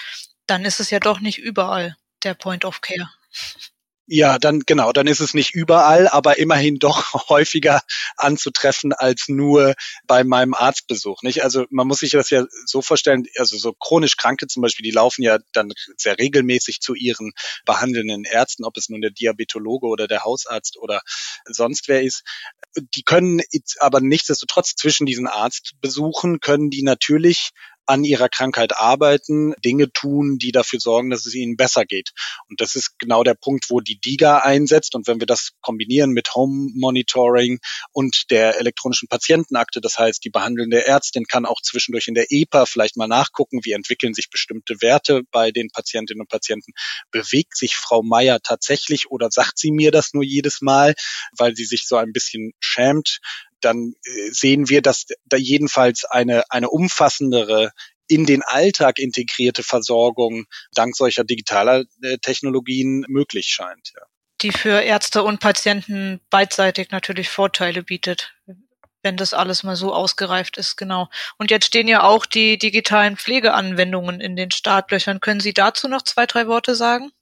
Dann 0.46 0.64
ist 0.64 0.80
es 0.80 0.90
ja 0.90 1.00
doch 1.00 1.20
nicht 1.20 1.38
überall 1.38 1.96
der 2.24 2.34
Point 2.34 2.64
of 2.64 2.80
Care. 2.80 3.10
Ja, 4.08 4.38
dann 4.38 4.60
genau, 4.60 4.92
dann 4.92 5.08
ist 5.08 5.18
es 5.18 5.34
nicht 5.34 5.52
überall, 5.52 6.06
aber 6.06 6.38
immerhin 6.38 6.78
doch 6.78 7.28
häufiger 7.28 7.82
anzutreffen 8.16 8.92
als 8.92 9.24
nur 9.28 9.74
bei 10.06 10.22
meinem 10.22 10.54
Arztbesuch. 10.54 11.22
Nicht? 11.22 11.42
Also 11.42 11.66
man 11.70 11.88
muss 11.88 11.98
sich 11.98 12.10
das 12.10 12.30
ja 12.30 12.44
so 12.66 12.82
vorstellen, 12.82 13.26
also 13.36 13.58
so 13.58 13.72
chronisch 13.72 14.16
Kranke 14.16 14.46
zum 14.46 14.62
Beispiel, 14.62 14.84
die 14.84 14.92
laufen 14.92 15.22
ja 15.22 15.38
dann 15.52 15.72
sehr 15.96 16.18
regelmäßig 16.18 16.80
zu 16.80 16.94
ihren 16.94 17.32
behandelnden 17.64 18.24
Ärzten, 18.24 18.64
ob 18.64 18.76
es 18.76 18.88
nun 18.88 19.00
der 19.00 19.10
Diabetologe 19.10 19.86
oder 19.88 20.06
der 20.06 20.22
Hausarzt 20.22 20.76
oder 20.76 21.00
sonst 21.44 21.88
wer 21.88 22.02
ist. 22.02 22.22
Die 22.76 23.02
können 23.02 23.42
aber 23.80 24.00
nichtsdestotrotz 24.00 24.76
zwischen 24.76 25.06
diesen 25.06 25.26
Arztbesuchen 25.26 26.38
können 26.40 26.70
die 26.70 26.82
natürlich 26.82 27.50
an 27.86 28.04
ihrer 28.04 28.28
Krankheit 28.28 28.76
arbeiten, 28.76 29.54
Dinge 29.64 29.92
tun, 29.92 30.38
die 30.38 30.52
dafür 30.52 30.80
sorgen, 30.80 31.10
dass 31.10 31.26
es 31.26 31.34
ihnen 31.34 31.56
besser 31.56 31.84
geht. 31.84 32.10
Und 32.48 32.60
das 32.60 32.74
ist 32.74 32.98
genau 32.98 33.22
der 33.22 33.34
Punkt, 33.34 33.66
wo 33.70 33.80
die 33.80 33.98
DIGA 33.98 34.38
einsetzt. 34.38 34.94
Und 34.94 35.06
wenn 35.06 35.20
wir 35.20 35.26
das 35.26 35.52
kombinieren 35.60 36.10
mit 36.10 36.34
Home 36.34 36.70
Monitoring 36.74 37.58
und 37.92 38.30
der 38.30 38.58
elektronischen 38.58 39.08
Patientenakte, 39.08 39.80
das 39.80 39.98
heißt, 39.98 40.24
die 40.24 40.30
behandelnde 40.30 40.86
Ärztin 40.86 41.24
kann 41.24 41.46
auch 41.46 41.60
zwischendurch 41.62 42.08
in 42.08 42.14
der 42.14 42.26
EPA 42.30 42.66
vielleicht 42.66 42.96
mal 42.96 43.08
nachgucken, 43.08 43.60
wie 43.64 43.72
entwickeln 43.72 44.14
sich 44.14 44.30
bestimmte 44.30 44.80
Werte 44.80 45.22
bei 45.30 45.50
den 45.50 45.70
Patientinnen 45.70 46.20
und 46.22 46.28
Patienten. 46.28 46.72
Bewegt 47.10 47.56
sich 47.56 47.76
Frau 47.76 48.02
Meier 48.02 48.40
tatsächlich 48.42 49.10
oder 49.10 49.28
sagt 49.30 49.58
sie 49.58 49.70
mir 49.70 49.90
das 49.90 50.12
nur 50.12 50.24
jedes 50.24 50.60
Mal, 50.60 50.94
weil 51.36 51.54
sie 51.54 51.64
sich 51.64 51.86
so 51.86 51.96
ein 51.96 52.12
bisschen 52.12 52.52
schämt, 52.60 53.20
dann 53.60 53.94
äh, 54.04 54.30
sehen 54.30 54.68
wir, 54.68 54.82
dass 54.82 55.06
da 55.24 55.36
jedenfalls 55.36 56.04
eine, 56.04 56.44
eine 56.50 56.70
umfassendere 56.70 57.72
in 58.08 58.26
den 58.26 58.42
Alltag 58.42 58.98
integrierte 58.98 59.62
Versorgung 59.62 60.46
dank 60.72 60.96
solcher 60.96 61.24
digitaler 61.24 61.84
äh, 62.02 62.18
Technologien 62.18 63.04
möglich 63.08 63.46
scheint. 63.46 63.92
Ja. 63.94 64.02
Die 64.42 64.52
für 64.52 64.80
Ärzte 64.80 65.22
und 65.22 65.40
Patienten 65.40 66.20
beidseitig 66.30 66.90
natürlich 66.90 67.28
Vorteile 67.28 67.82
bietet, 67.82 68.34
wenn 69.02 69.16
das 69.16 69.34
alles 69.34 69.62
mal 69.62 69.76
so 69.76 69.94
ausgereift 69.94 70.56
ist, 70.58 70.76
genau. 70.76 71.08
Und 71.38 71.50
jetzt 71.50 71.66
stehen 71.66 71.88
ja 71.88 72.02
auch 72.02 72.26
die 72.26 72.58
digitalen 72.58 73.16
Pflegeanwendungen 73.16 74.20
in 74.20 74.36
den 74.36 74.50
Startlöchern. 74.50 75.20
Können 75.20 75.40
Sie 75.40 75.54
dazu 75.54 75.88
noch 75.88 76.02
zwei, 76.02 76.26
drei 76.26 76.46
Worte 76.48 76.74
sagen? 76.74 77.12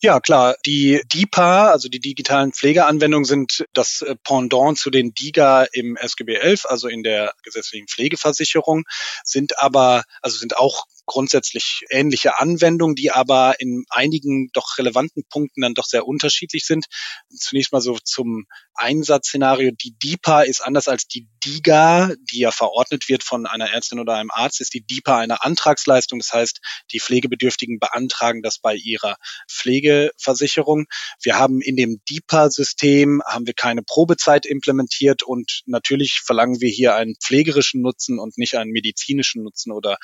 Ja, 0.00 0.20
klar. 0.20 0.56
Die 0.66 1.02
DIPA, 1.12 1.70
also 1.70 1.88
die 1.88 2.00
digitalen 2.00 2.52
Pflegeanwendungen, 2.52 3.24
sind 3.24 3.66
das 3.72 4.02
äh, 4.02 4.16
Pendant 4.22 4.78
zu 4.78 4.90
den 4.90 5.12
DIGA 5.14 5.64
im 5.72 5.96
SGB 5.96 6.34
11, 6.36 6.66
also 6.66 6.88
in 6.88 7.02
der 7.02 7.34
gesetzlichen 7.42 7.88
Pflegeversicherung, 7.88 8.84
sind 9.24 9.58
aber, 9.60 10.04
also 10.22 10.38
sind 10.38 10.56
auch 10.56 10.86
grundsätzlich 11.06 11.84
ähnliche 11.90 12.38
Anwendungen, 12.38 12.94
die 12.94 13.10
aber 13.10 13.60
in 13.60 13.84
einigen 13.90 14.50
doch 14.52 14.76
relevanten 14.78 15.24
Punkten 15.30 15.62
dann 15.62 15.74
doch 15.74 15.86
sehr 15.86 16.06
unterschiedlich 16.06 16.66
sind. 16.66 16.86
Zunächst 17.30 17.72
mal 17.72 17.80
so 17.80 17.98
zum 18.02 18.46
Einsatzszenario. 18.74 19.70
Die 19.70 19.96
DIPA 19.98 20.42
ist 20.42 20.60
anders 20.60 20.88
als 20.88 21.06
die 21.06 21.28
DIGA, 21.44 22.12
die 22.30 22.40
ja 22.40 22.50
verordnet 22.50 23.08
wird 23.08 23.22
von 23.22 23.46
einer 23.46 23.70
Ärztin 23.70 24.00
oder 24.00 24.14
einem 24.14 24.30
Arzt, 24.30 24.60
ist 24.60 24.74
die 24.74 24.84
DIPA 24.84 25.18
eine 25.18 25.42
Antragsleistung. 25.42 26.18
Das 26.18 26.32
heißt, 26.32 26.60
die 26.92 27.00
Pflegebedürftigen 27.00 27.78
beantragen 27.78 28.42
das 28.42 28.58
bei 28.58 28.74
ihrer 28.74 29.16
Pflegeversicherung. 29.50 30.86
Wir 31.22 31.38
haben 31.38 31.60
in 31.60 31.76
dem 31.76 32.02
DIPA-System 32.08 33.22
haben 33.26 33.46
wir 33.46 33.54
keine 33.54 33.82
Probezeit 33.82 34.46
implementiert 34.46 35.22
und 35.22 35.62
natürlich 35.66 36.20
verlangen 36.24 36.60
wir 36.60 36.68
hier 36.68 36.94
einen 36.94 37.16
pflegerischen 37.16 37.80
Nutzen 37.80 38.18
und 38.18 38.38
nicht 38.38 38.56
einen 38.56 38.72
medizinischen 38.72 39.42
Nutzen 39.42 39.72
oder 39.72 39.96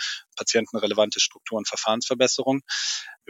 patientenrelevante 0.92 1.20
Strukturen, 1.20 1.64
Verfahrensverbesserung. 1.64 2.62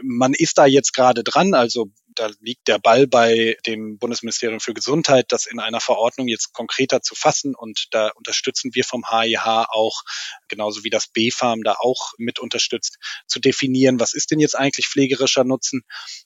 Man 0.01 0.33
ist 0.33 0.57
da 0.57 0.65
jetzt 0.65 0.93
gerade 0.93 1.23
dran, 1.23 1.53
also 1.53 1.87
da 2.15 2.29
liegt 2.39 2.67
der 2.67 2.79
Ball 2.79 3.07
bei 3.07 3.57
dem 3.65 3.97
Bundesministerium 3.97 4.59
für 4.59 4.73
Gesundheit, 4.73 5.27
das 5.29 5.45
in 5.45 5.59
einer 5.59 5.79
Verordnung 5.79 6.27
jetzt 6.27 6.53
konkreter 6.53 7.01
zu 7.01 7.15
fassen 7.15 7.55
und 7.55 7.87
da 7.91 8.09
unterstützen 8.15 8.71
wir 8.73 8.83
vom 8.83 9.03
HIH 9.09 9.67
auch, 9.69 10.01
genauso 10.47 10.83
wie 10.83 10.89
das 10.89 11.07
BfArM 11.07 11.63
da 11.63 11.75
auch 11.79 12.13
mit 12.17 12.39
unterstützt, 12.39 12.97
zu 13.27 13.39
definieren, 13.39 13.99
was 13.99 14.13
ist 14.13 14.31
denn 14.31 14.39
jetzt 14.39 14.57
eigentlich 14.57 14.87
pflegerischer 14.87 15.43
Nutzen. 15.43 15.81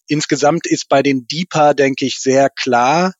Insgesamt 0.07 0.65
ist 0.65 0.89
bei 0.89 1.01
den 1.01 1.27
DIPA, 1.27 1.73
denke 1.73 2.05
ich, 2.05 2.19
sehr 2.19 2.49
klar, 2.49 3.13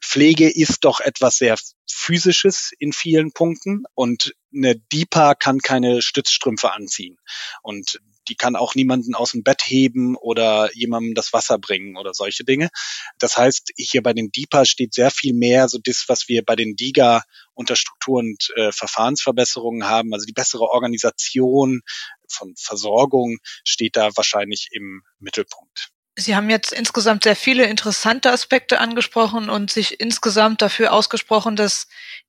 Pflege 0.00 0.48
ist 0.48 0.84
doch 0.84 1.00
etwas 1.00 1.38
sehr 1.38 1.56
physisches 1.90 2.72
in 2.78 2.92
vielen 2.92 3.32
Punkten 3.32 3.84
und 3.94 4.34
eine 4.54 4.76
DIPA 4.76 5.34
kann 5.34 5.58
keine 5.58 6.02
Stützstrümpfe 6.02 6.72
anziehen 6.72 7.18
und 7.62 8.00
die 8.28 8.34
kann 8.34 8.56
auch 8.56 8.74
niemanden 8.74 9.14
aus 9.14 9.32
dem 9.32 9.42
Bett 9.42 9.62
heben 9.62 10.16
oder 10.16 10.70
jemandem 10.74 11.14
das 11.14 11.32
Wasser 11.32 11.58
bringen 11.58 11.96
oder 11.96 12.12
solche 12.12 12.44
Dinge. 12.44 12.70
Das 13.18 13.36
heißt, 13.36 13.72
hier 13.76 14.02
bei 14.02 14.12
den 14.12 14.30
DIPA 14.30 14.64
steht 14.64 14.94
sehr 14.94 15.10
viel 15.10 15.32
mehr 15.32 15.68
so 15.68 15.78
das, 15.78 16.04
was 16.08 16.28
wir 16.28 16.44
bei 16.44 16.56
den 16.56 16.76
DIGA 16.76 17.22
unter 17.54 17.76
Struktur- 17.76 18.18
und 18.18 18.52
äh, 18.56 18.72
Verfahrensverbesserungen 18.72 19.88
haben. 19.88 20.12
Also 20.12 20.26
die 20.26 20.32
bessere 20.32 20.70
Organisation 20.70 21.82
von 22.28 22.54
Versorgung 22.56 23.38
steht 23.64 23.96
da 23.96 24.10
wahrscheinlich 24.16 24.68
im 24.72 25.02
Mittelpunkt. 25.18 25.92
Sie 26.18 26.34
haben 26.34 26.48
jetzt 26.48 26.72
insgesamt 26.72 27.24
sehr 27.24 27.36
viele 27.36 27.64
interessante 27.64 28.32
Aspekte 28.32 28.80
angesprochen 28.80 29.50
und 29.50 29.70
sich 29.70 30.00
insgesamt 30.00 30.62
dafür 30.62 30.94
ausgesprochen, 30.94 31.56
dass 31.56 31.88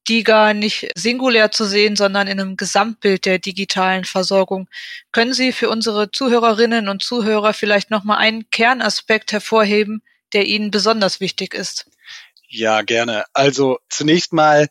DIGA 0.09 0.53
nicht 0.53 0.89
singulär 0.95 1.51
zu 1.51 1.63
sehen, 1.63 1.95
sondern 1.95 2.27
in 2.27 2.39
einem 2.39 2.57
Gesamtbild 2.57 3.25
der 3.25 3.39
digitalen 3.39 4.03
Versorgung. 4.03 4.67
Können 5.13 5.33
Sie 5.33 5.53
für 5.53 5.69
unsere 5.69 6.11
Zuhörerinnen 6.11 6.89
und 6.89 7.01
Zuhörer 7.01 7.53
vielleicht 7.53 7.89
nochmal 7.89 8.17
einen 8.17 8.49
Kernaspekt 8.49 9.31
hervorheben, 9.31 10.03
der 10.33 10.45
Ihnen 10.45 10.69
besonders 10.69 11.21
wichtig 11.21 11.53
ist? 11.53 11.89
Ja, 12.49 12.81
gerne. 12.81 13.25
Also 13.33 13.79
zunächst 13.89 14.33
mal 14.33 14.67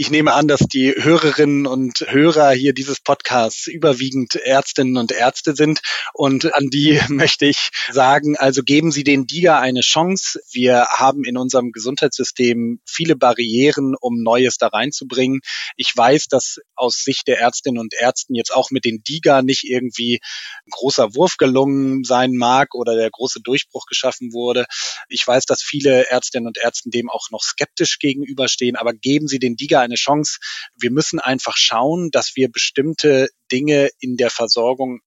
ich 0.00 0.12
nehme 0.12 0.32
an, 0.32 0.46
dass 0.46 0.60
die 0.60 0.94
Hörerinnen 0.96 1.66
und 1.66 2.06
Hörer 2.06 2.52
hier 2.52 2.72
dieses 2.72 3.00
Podcasts 3.00 3.66
überwiegend 3.66 4.36
Ärztinnen 4.36 4.96
und 4.96 5.10
Ärzte 5.10 5.56
sind. 5.56 5.80
Und 6.14 6.54
an 6.54 6.68
die 6.68 7.00
möchte 7.08 7.46
ich 7.46 7.70
sagen, 7.90 8.36
also 8.36 8.62
geben 8.62 8.92
Sie 8.92 9.02
den 9.02 9.26
DIGA 9.26 9.58
eine 9.58 9.80
Chance. 9.80 10.38
Wir 10.52 10.86
haben 10.86 11.24
in 11.24 11.36
unserem 11.36 11.72
Gesundheitssystem 11.72 12.80
viele 12.86 13.16
Barrieren, 13.16 13.96
um 14.00 14.22
Neues 14.22 14.56
da 14.58 14.68
reinzubringen. 14.68 15.40
Ich 15.76 15.92
weiß, 15.96 16.28
dass 16.28 16.60
aus 16.76 17.02
Sicht 17.02 17.26
der 17.26 17.40
Ärztinnen 17.40 17.80
und 17.80 17.92
Ärzten 17.92 18.36
jetzt 18.36 18.54
auch 18.54 18.70
mit 18.70 18.84
den 18.84 19.02
DIGA 19.02 19.42
nicht 19.42 19.64
irgendwie 19.64 20.20
ein 20.64 20.70
großer 20.70 21.16
Wurf 21.16 21.38
gelungen 21.38 22.04
sein 22.04 22.36
mag 22.36 22.76
oder 22.76 22.94
der 22.94 23.10
große 23.10 23.40
Durchbruch 23.42 23.86
geschaffen 23.86 24.32
wurde. 24.32 24.66
Ich 25.08 25.26
weiß, 25.26 25.44
dass 25.46 25.60
viele 25.60 26.08
Ärztinnen 26.08 26.46
und 26.46 26.56
Ärzten 26.56 26.92
dem 26.92 27.10
auch 27.10 27.30
noch 27.32 27.42
skeptisch 27.42 27.98
gegenüberstehen, 27.98 28.76
aber 28.76 28.92
geben 28.92 29.26
Sie 29.26 29.40
den 29.40 29.56
DIGA 29.56 29.87
eine 29.88 29.96
Chance. 29.96 30.38
Wir 30.76 30.90
müssen 30.90 31.18
einfach 31.18 31.56
schauen, 31.56 32.10
dass 32.10 32.36
wir 32.36 32.50
bestimmte 32.50 33.28
Dinge 33.50 33.90
in 33.98 34.16
der 34.16 34.30
Versorgung 34.30 35.00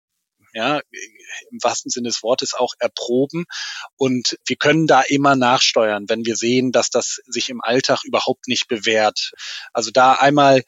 ja, 0.54 0.82
im 1.50 1.64
wahrsten 1.64 1.90
Sinne 1.90 2.10
des 2.10 2.24
Wortes 2.24 2.54
auch 2.54 2.74
erproben. 2.80 3.46
Und 3.96 4.38
wir 4.46 4.58
können 4.58 4.88
da 4.88 5.02
immer 5.02 5.36
nachsteuern, 5.36 6.10
wenn 6.10 6.26
wir 6.26 6.36
sehen, 6.36 6.72
dass 6.72 6.90
das 6.90 7.22
sich 7.28 7.50
im 7.50 7.62
Alltag 7.62 8.04
überhaupt 8.04 8.48
nicht 8.48 8.68
bewährt. 8.68 9.32
Also 9.74 9.92
da 9.92 10.14
einmal 10.14 10.64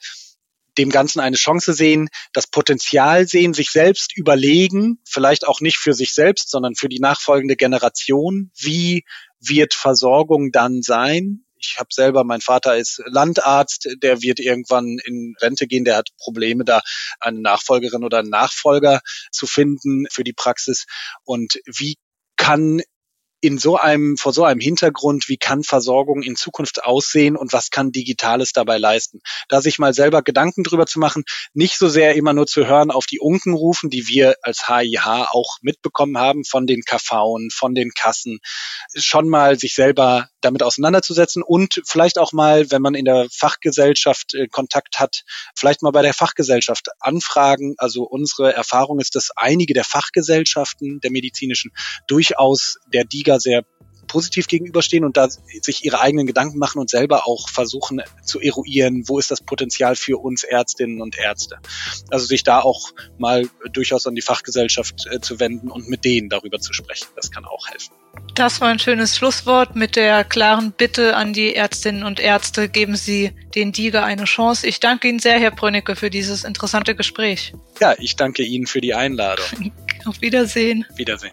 dem 0.77 0.89
Ganzen 0.89 1.19
eine 1.19 1.35
Chance 1.35 1.73
sehen, 1.73 2.09
das 2.31 2.47
Potenzial 2.47 3.27
sehen, 3.27 3.53
sich 3.53 3.69
selbst 3.69 4.15
überlegen, 4.17 4.99
vielleicht 5.07 5.45
auch 5.45 5.61
nicht 5.61 5.77
für 5.77 5.93
sich 5.93 6.13
selbst, 6.13 6.49
sondern 6.49 6.75
für 6.75 6.89
die 6.89 6.99
nachfolgende 6.99 7.55
Generation. 7.55 8.51
Wie 8.57 9.05
wird 9.39 9.73
Versorgung 9.75 10.51
dann 10.51 10.81
sein? 10.81 11.45
Ich 11.65 11.79
habe 11.79 11.89
selber, 11.91 12.23
mein 12.23 12.41
Vater 12.41 12.77
ist 12.77 13.01
Landarzt, 13.05 13.89
der 14.01 14.21
wird 14.21 14.39
irgendwann 14.39 14.97
in 15.03 15.35
Rente 15.41 15.67
gehen, 15.67 15.85
der 15.85 15.97
hat 15.97 16.09
Probleme, 16.17 16.63
da 16.63 16.81
eine 17.19 17.41
Nachfolgerin 17.41 18.03
oder 18.03 18.19
einen 18.19 18.29
Nachfolger 18.29 19.01
zu 19.31 19.47
finden 19.47 20.05
für 20.11 20.23
die 20.23 20.33
Praxis. 20.33 20.85
Und 21.23 21.59
wie 21.65 21.95
kann 22.37 22.81
in 23.43 23.57
so 23.57 23.75
einem, 23.75 24.15
vor 24.15 24.31
so 24.31 24.45
einem 24.45 24.61
Hintergrund, 24.61 25.27
wie 25.27 25.35
kann 25.35 25.63
Versorgung 25.63 26.23
in 26.23 26.37
Zukunft 26.37 26.85
aussehen 26.85 27.35
und 27.35 27.51
was 27.51 27.71
kann 27.71 27.91
Digitales 27.91 28.53
dabei 28.53 28.77
leisten? 28.77 29.19
Da 29.49 29.59
sich 29.59 29.79
mal 29.79 29.93
selber 29.93 30.21
Gedanken 30.21 30.63
drüber 30.63 30.85
zu 30.85 30.97
machen, 30.97 31.25
nicht 31.53 31.77
so 31.77 31.89
sehr 31.89 32.15
immer 32.15 32.31
nur 32.31 32.47
zu 32.47 32.65
hören 32.65 32.89
auf 32.89 33.05
die 33.05 33.19
Unkenrufen, 33.19 33.89
die 33.89 34.07
wir 34.07 34.35
als 34.43 34.69
HIH 34.69 35.27
auch 35.31 35.57
mitbekommen 35.61 36.17
haben 36.17 36.45
von 36.45 36.67
den 36.67 36.83
KVen, 36.83 37.49
von 37.51 37.75
den 37.75 37.91
Kassen, 37.91 38.39
schon 38.95 39.27
mal 39.27 39.59
sich 39.59 39.75
selber 39.75 40.29
damit 40.39 40.63
auseinanderzusetzen 40.63 41.43
und 41.43 41.81
vielleicht 41.85 42.19
auch 42.19 42.31
mal, 42.31 42.71
wenn 42.71 42.81
man 42.81 42.95
in 42.95 43.05
der 43.05 43.27
Fachgesellschaft 43.29 44.35
äh, 44.35 44.47
Kontakt 44.47 44.99
hat, 44.99 45.23
vielleicht 45.55 45.81
mal 45.81 45.91
bei 45.91 46.01
der 46.01 46.13
Fachgesellschaft 46.13 46.87
anfragen. 46.99 47.75
Also 47.77 48.03
unsere 48.03 48.53
Erfahrung 48.53 48.99
ist, 48.99 49.15
dass 49.15 49.31
einige 49.35 49.73
der 49.73 49.83
Fachgesellschaften 49.83 50.99
der 51.01 51.11
medizinischen 51.11 51.71
durchaus 52.07 52.77
der 52.93 53.03
DIGA 53.03 53.32
da 53.33 53.39
sehr 53.39 53.63
positiv 54.07 54.47
gegenüberstehen 54.47 55.05
und 55.05 55.17
da 55.17 55.27
sich 55.29 55.85
ihre 55.85 55.99
eigenen 56.01 56.27
Gedanken 56.27 56.59
machen 56.59 56.79
und 56.79 56.89
selber 56.89 57.27
auch 57.27 57.49
versuchen 57.49 58.01
zu 58.23 58.39
eruieren, 58.39 59.03
wo 59.07 59.19
ist 59.19 59.31
das 59.31 59.41
Potenzial 59.41 59.95
für 59.95 60.17
uns 60.21 60.43
Ärztinnen 60.43 61.01
und 61.01 61.17
Ärzte. 61.17 61.57
Also 62.11 62.25
sich 62.25 62.43
da 62.43 62.59
auch 62.59 62.91
mal 63.17 63.49
durchaus 63.71 64.05
an 64.05 64.15
die 64.15 64.21
Fachgesellschaft 64.21 65.07
äh, 65.09 65.19
zu 65.19 65.39
wenden 65.39 65.69
und 65.69 65.89
mit 65.89 66.05
denen 66.05 66.29
darüber 66.29 66.59
zu 66.59 66.73
sprechen. 66.73 67.07
Das 67.15 67.31
kann 67.31 67.45
auch 67.45 67.67
helfen. 67.67 67.93
Das 68.35 68.61
war 68.61 68.69
ein 68.69 68.79
schönes 68.79 69.17
Schlusswort 69.17 69.75
mit 69.75 69.95
der 69.95 70.23
klaren 70.23 70.71
Bitte 70.71 71.15
an 71.15 71.33
die 71.33 71.55
Ärztinnen 71.55 72.03
und 72.03 72.19
Ärzte, 72.19 72.69
geben 72.69 72.95
Sie 72.95 73.31
den 73.55 73.71
DIGA 73.71 74.03
eine 74.03 74.25
Chance. 74.25 74.67
Ich 74.67 74.79
danke 74.79 75.07
Ihnen 75.07 75.19
sehr, 75.19 75.39
Herr 75.39 75.51
Brönnecke, 75.51 75.95
für 75.95 76.09
dieses 76.09 76.43
interessante 76.43 76.95
Gespräch. 76.95 77.53
Ja, 77.79 77.95
ich 77.97 78.15
danke 78.15 78.43
Ihnen 78.43 78.67
für 78.67 78.81
die 78.81 78.93
Einladung. 78.93 79.71
Auf 80.05 80.21
Wiedersehen. 80.21 80.85
Wiedersehen. 80.95 81.31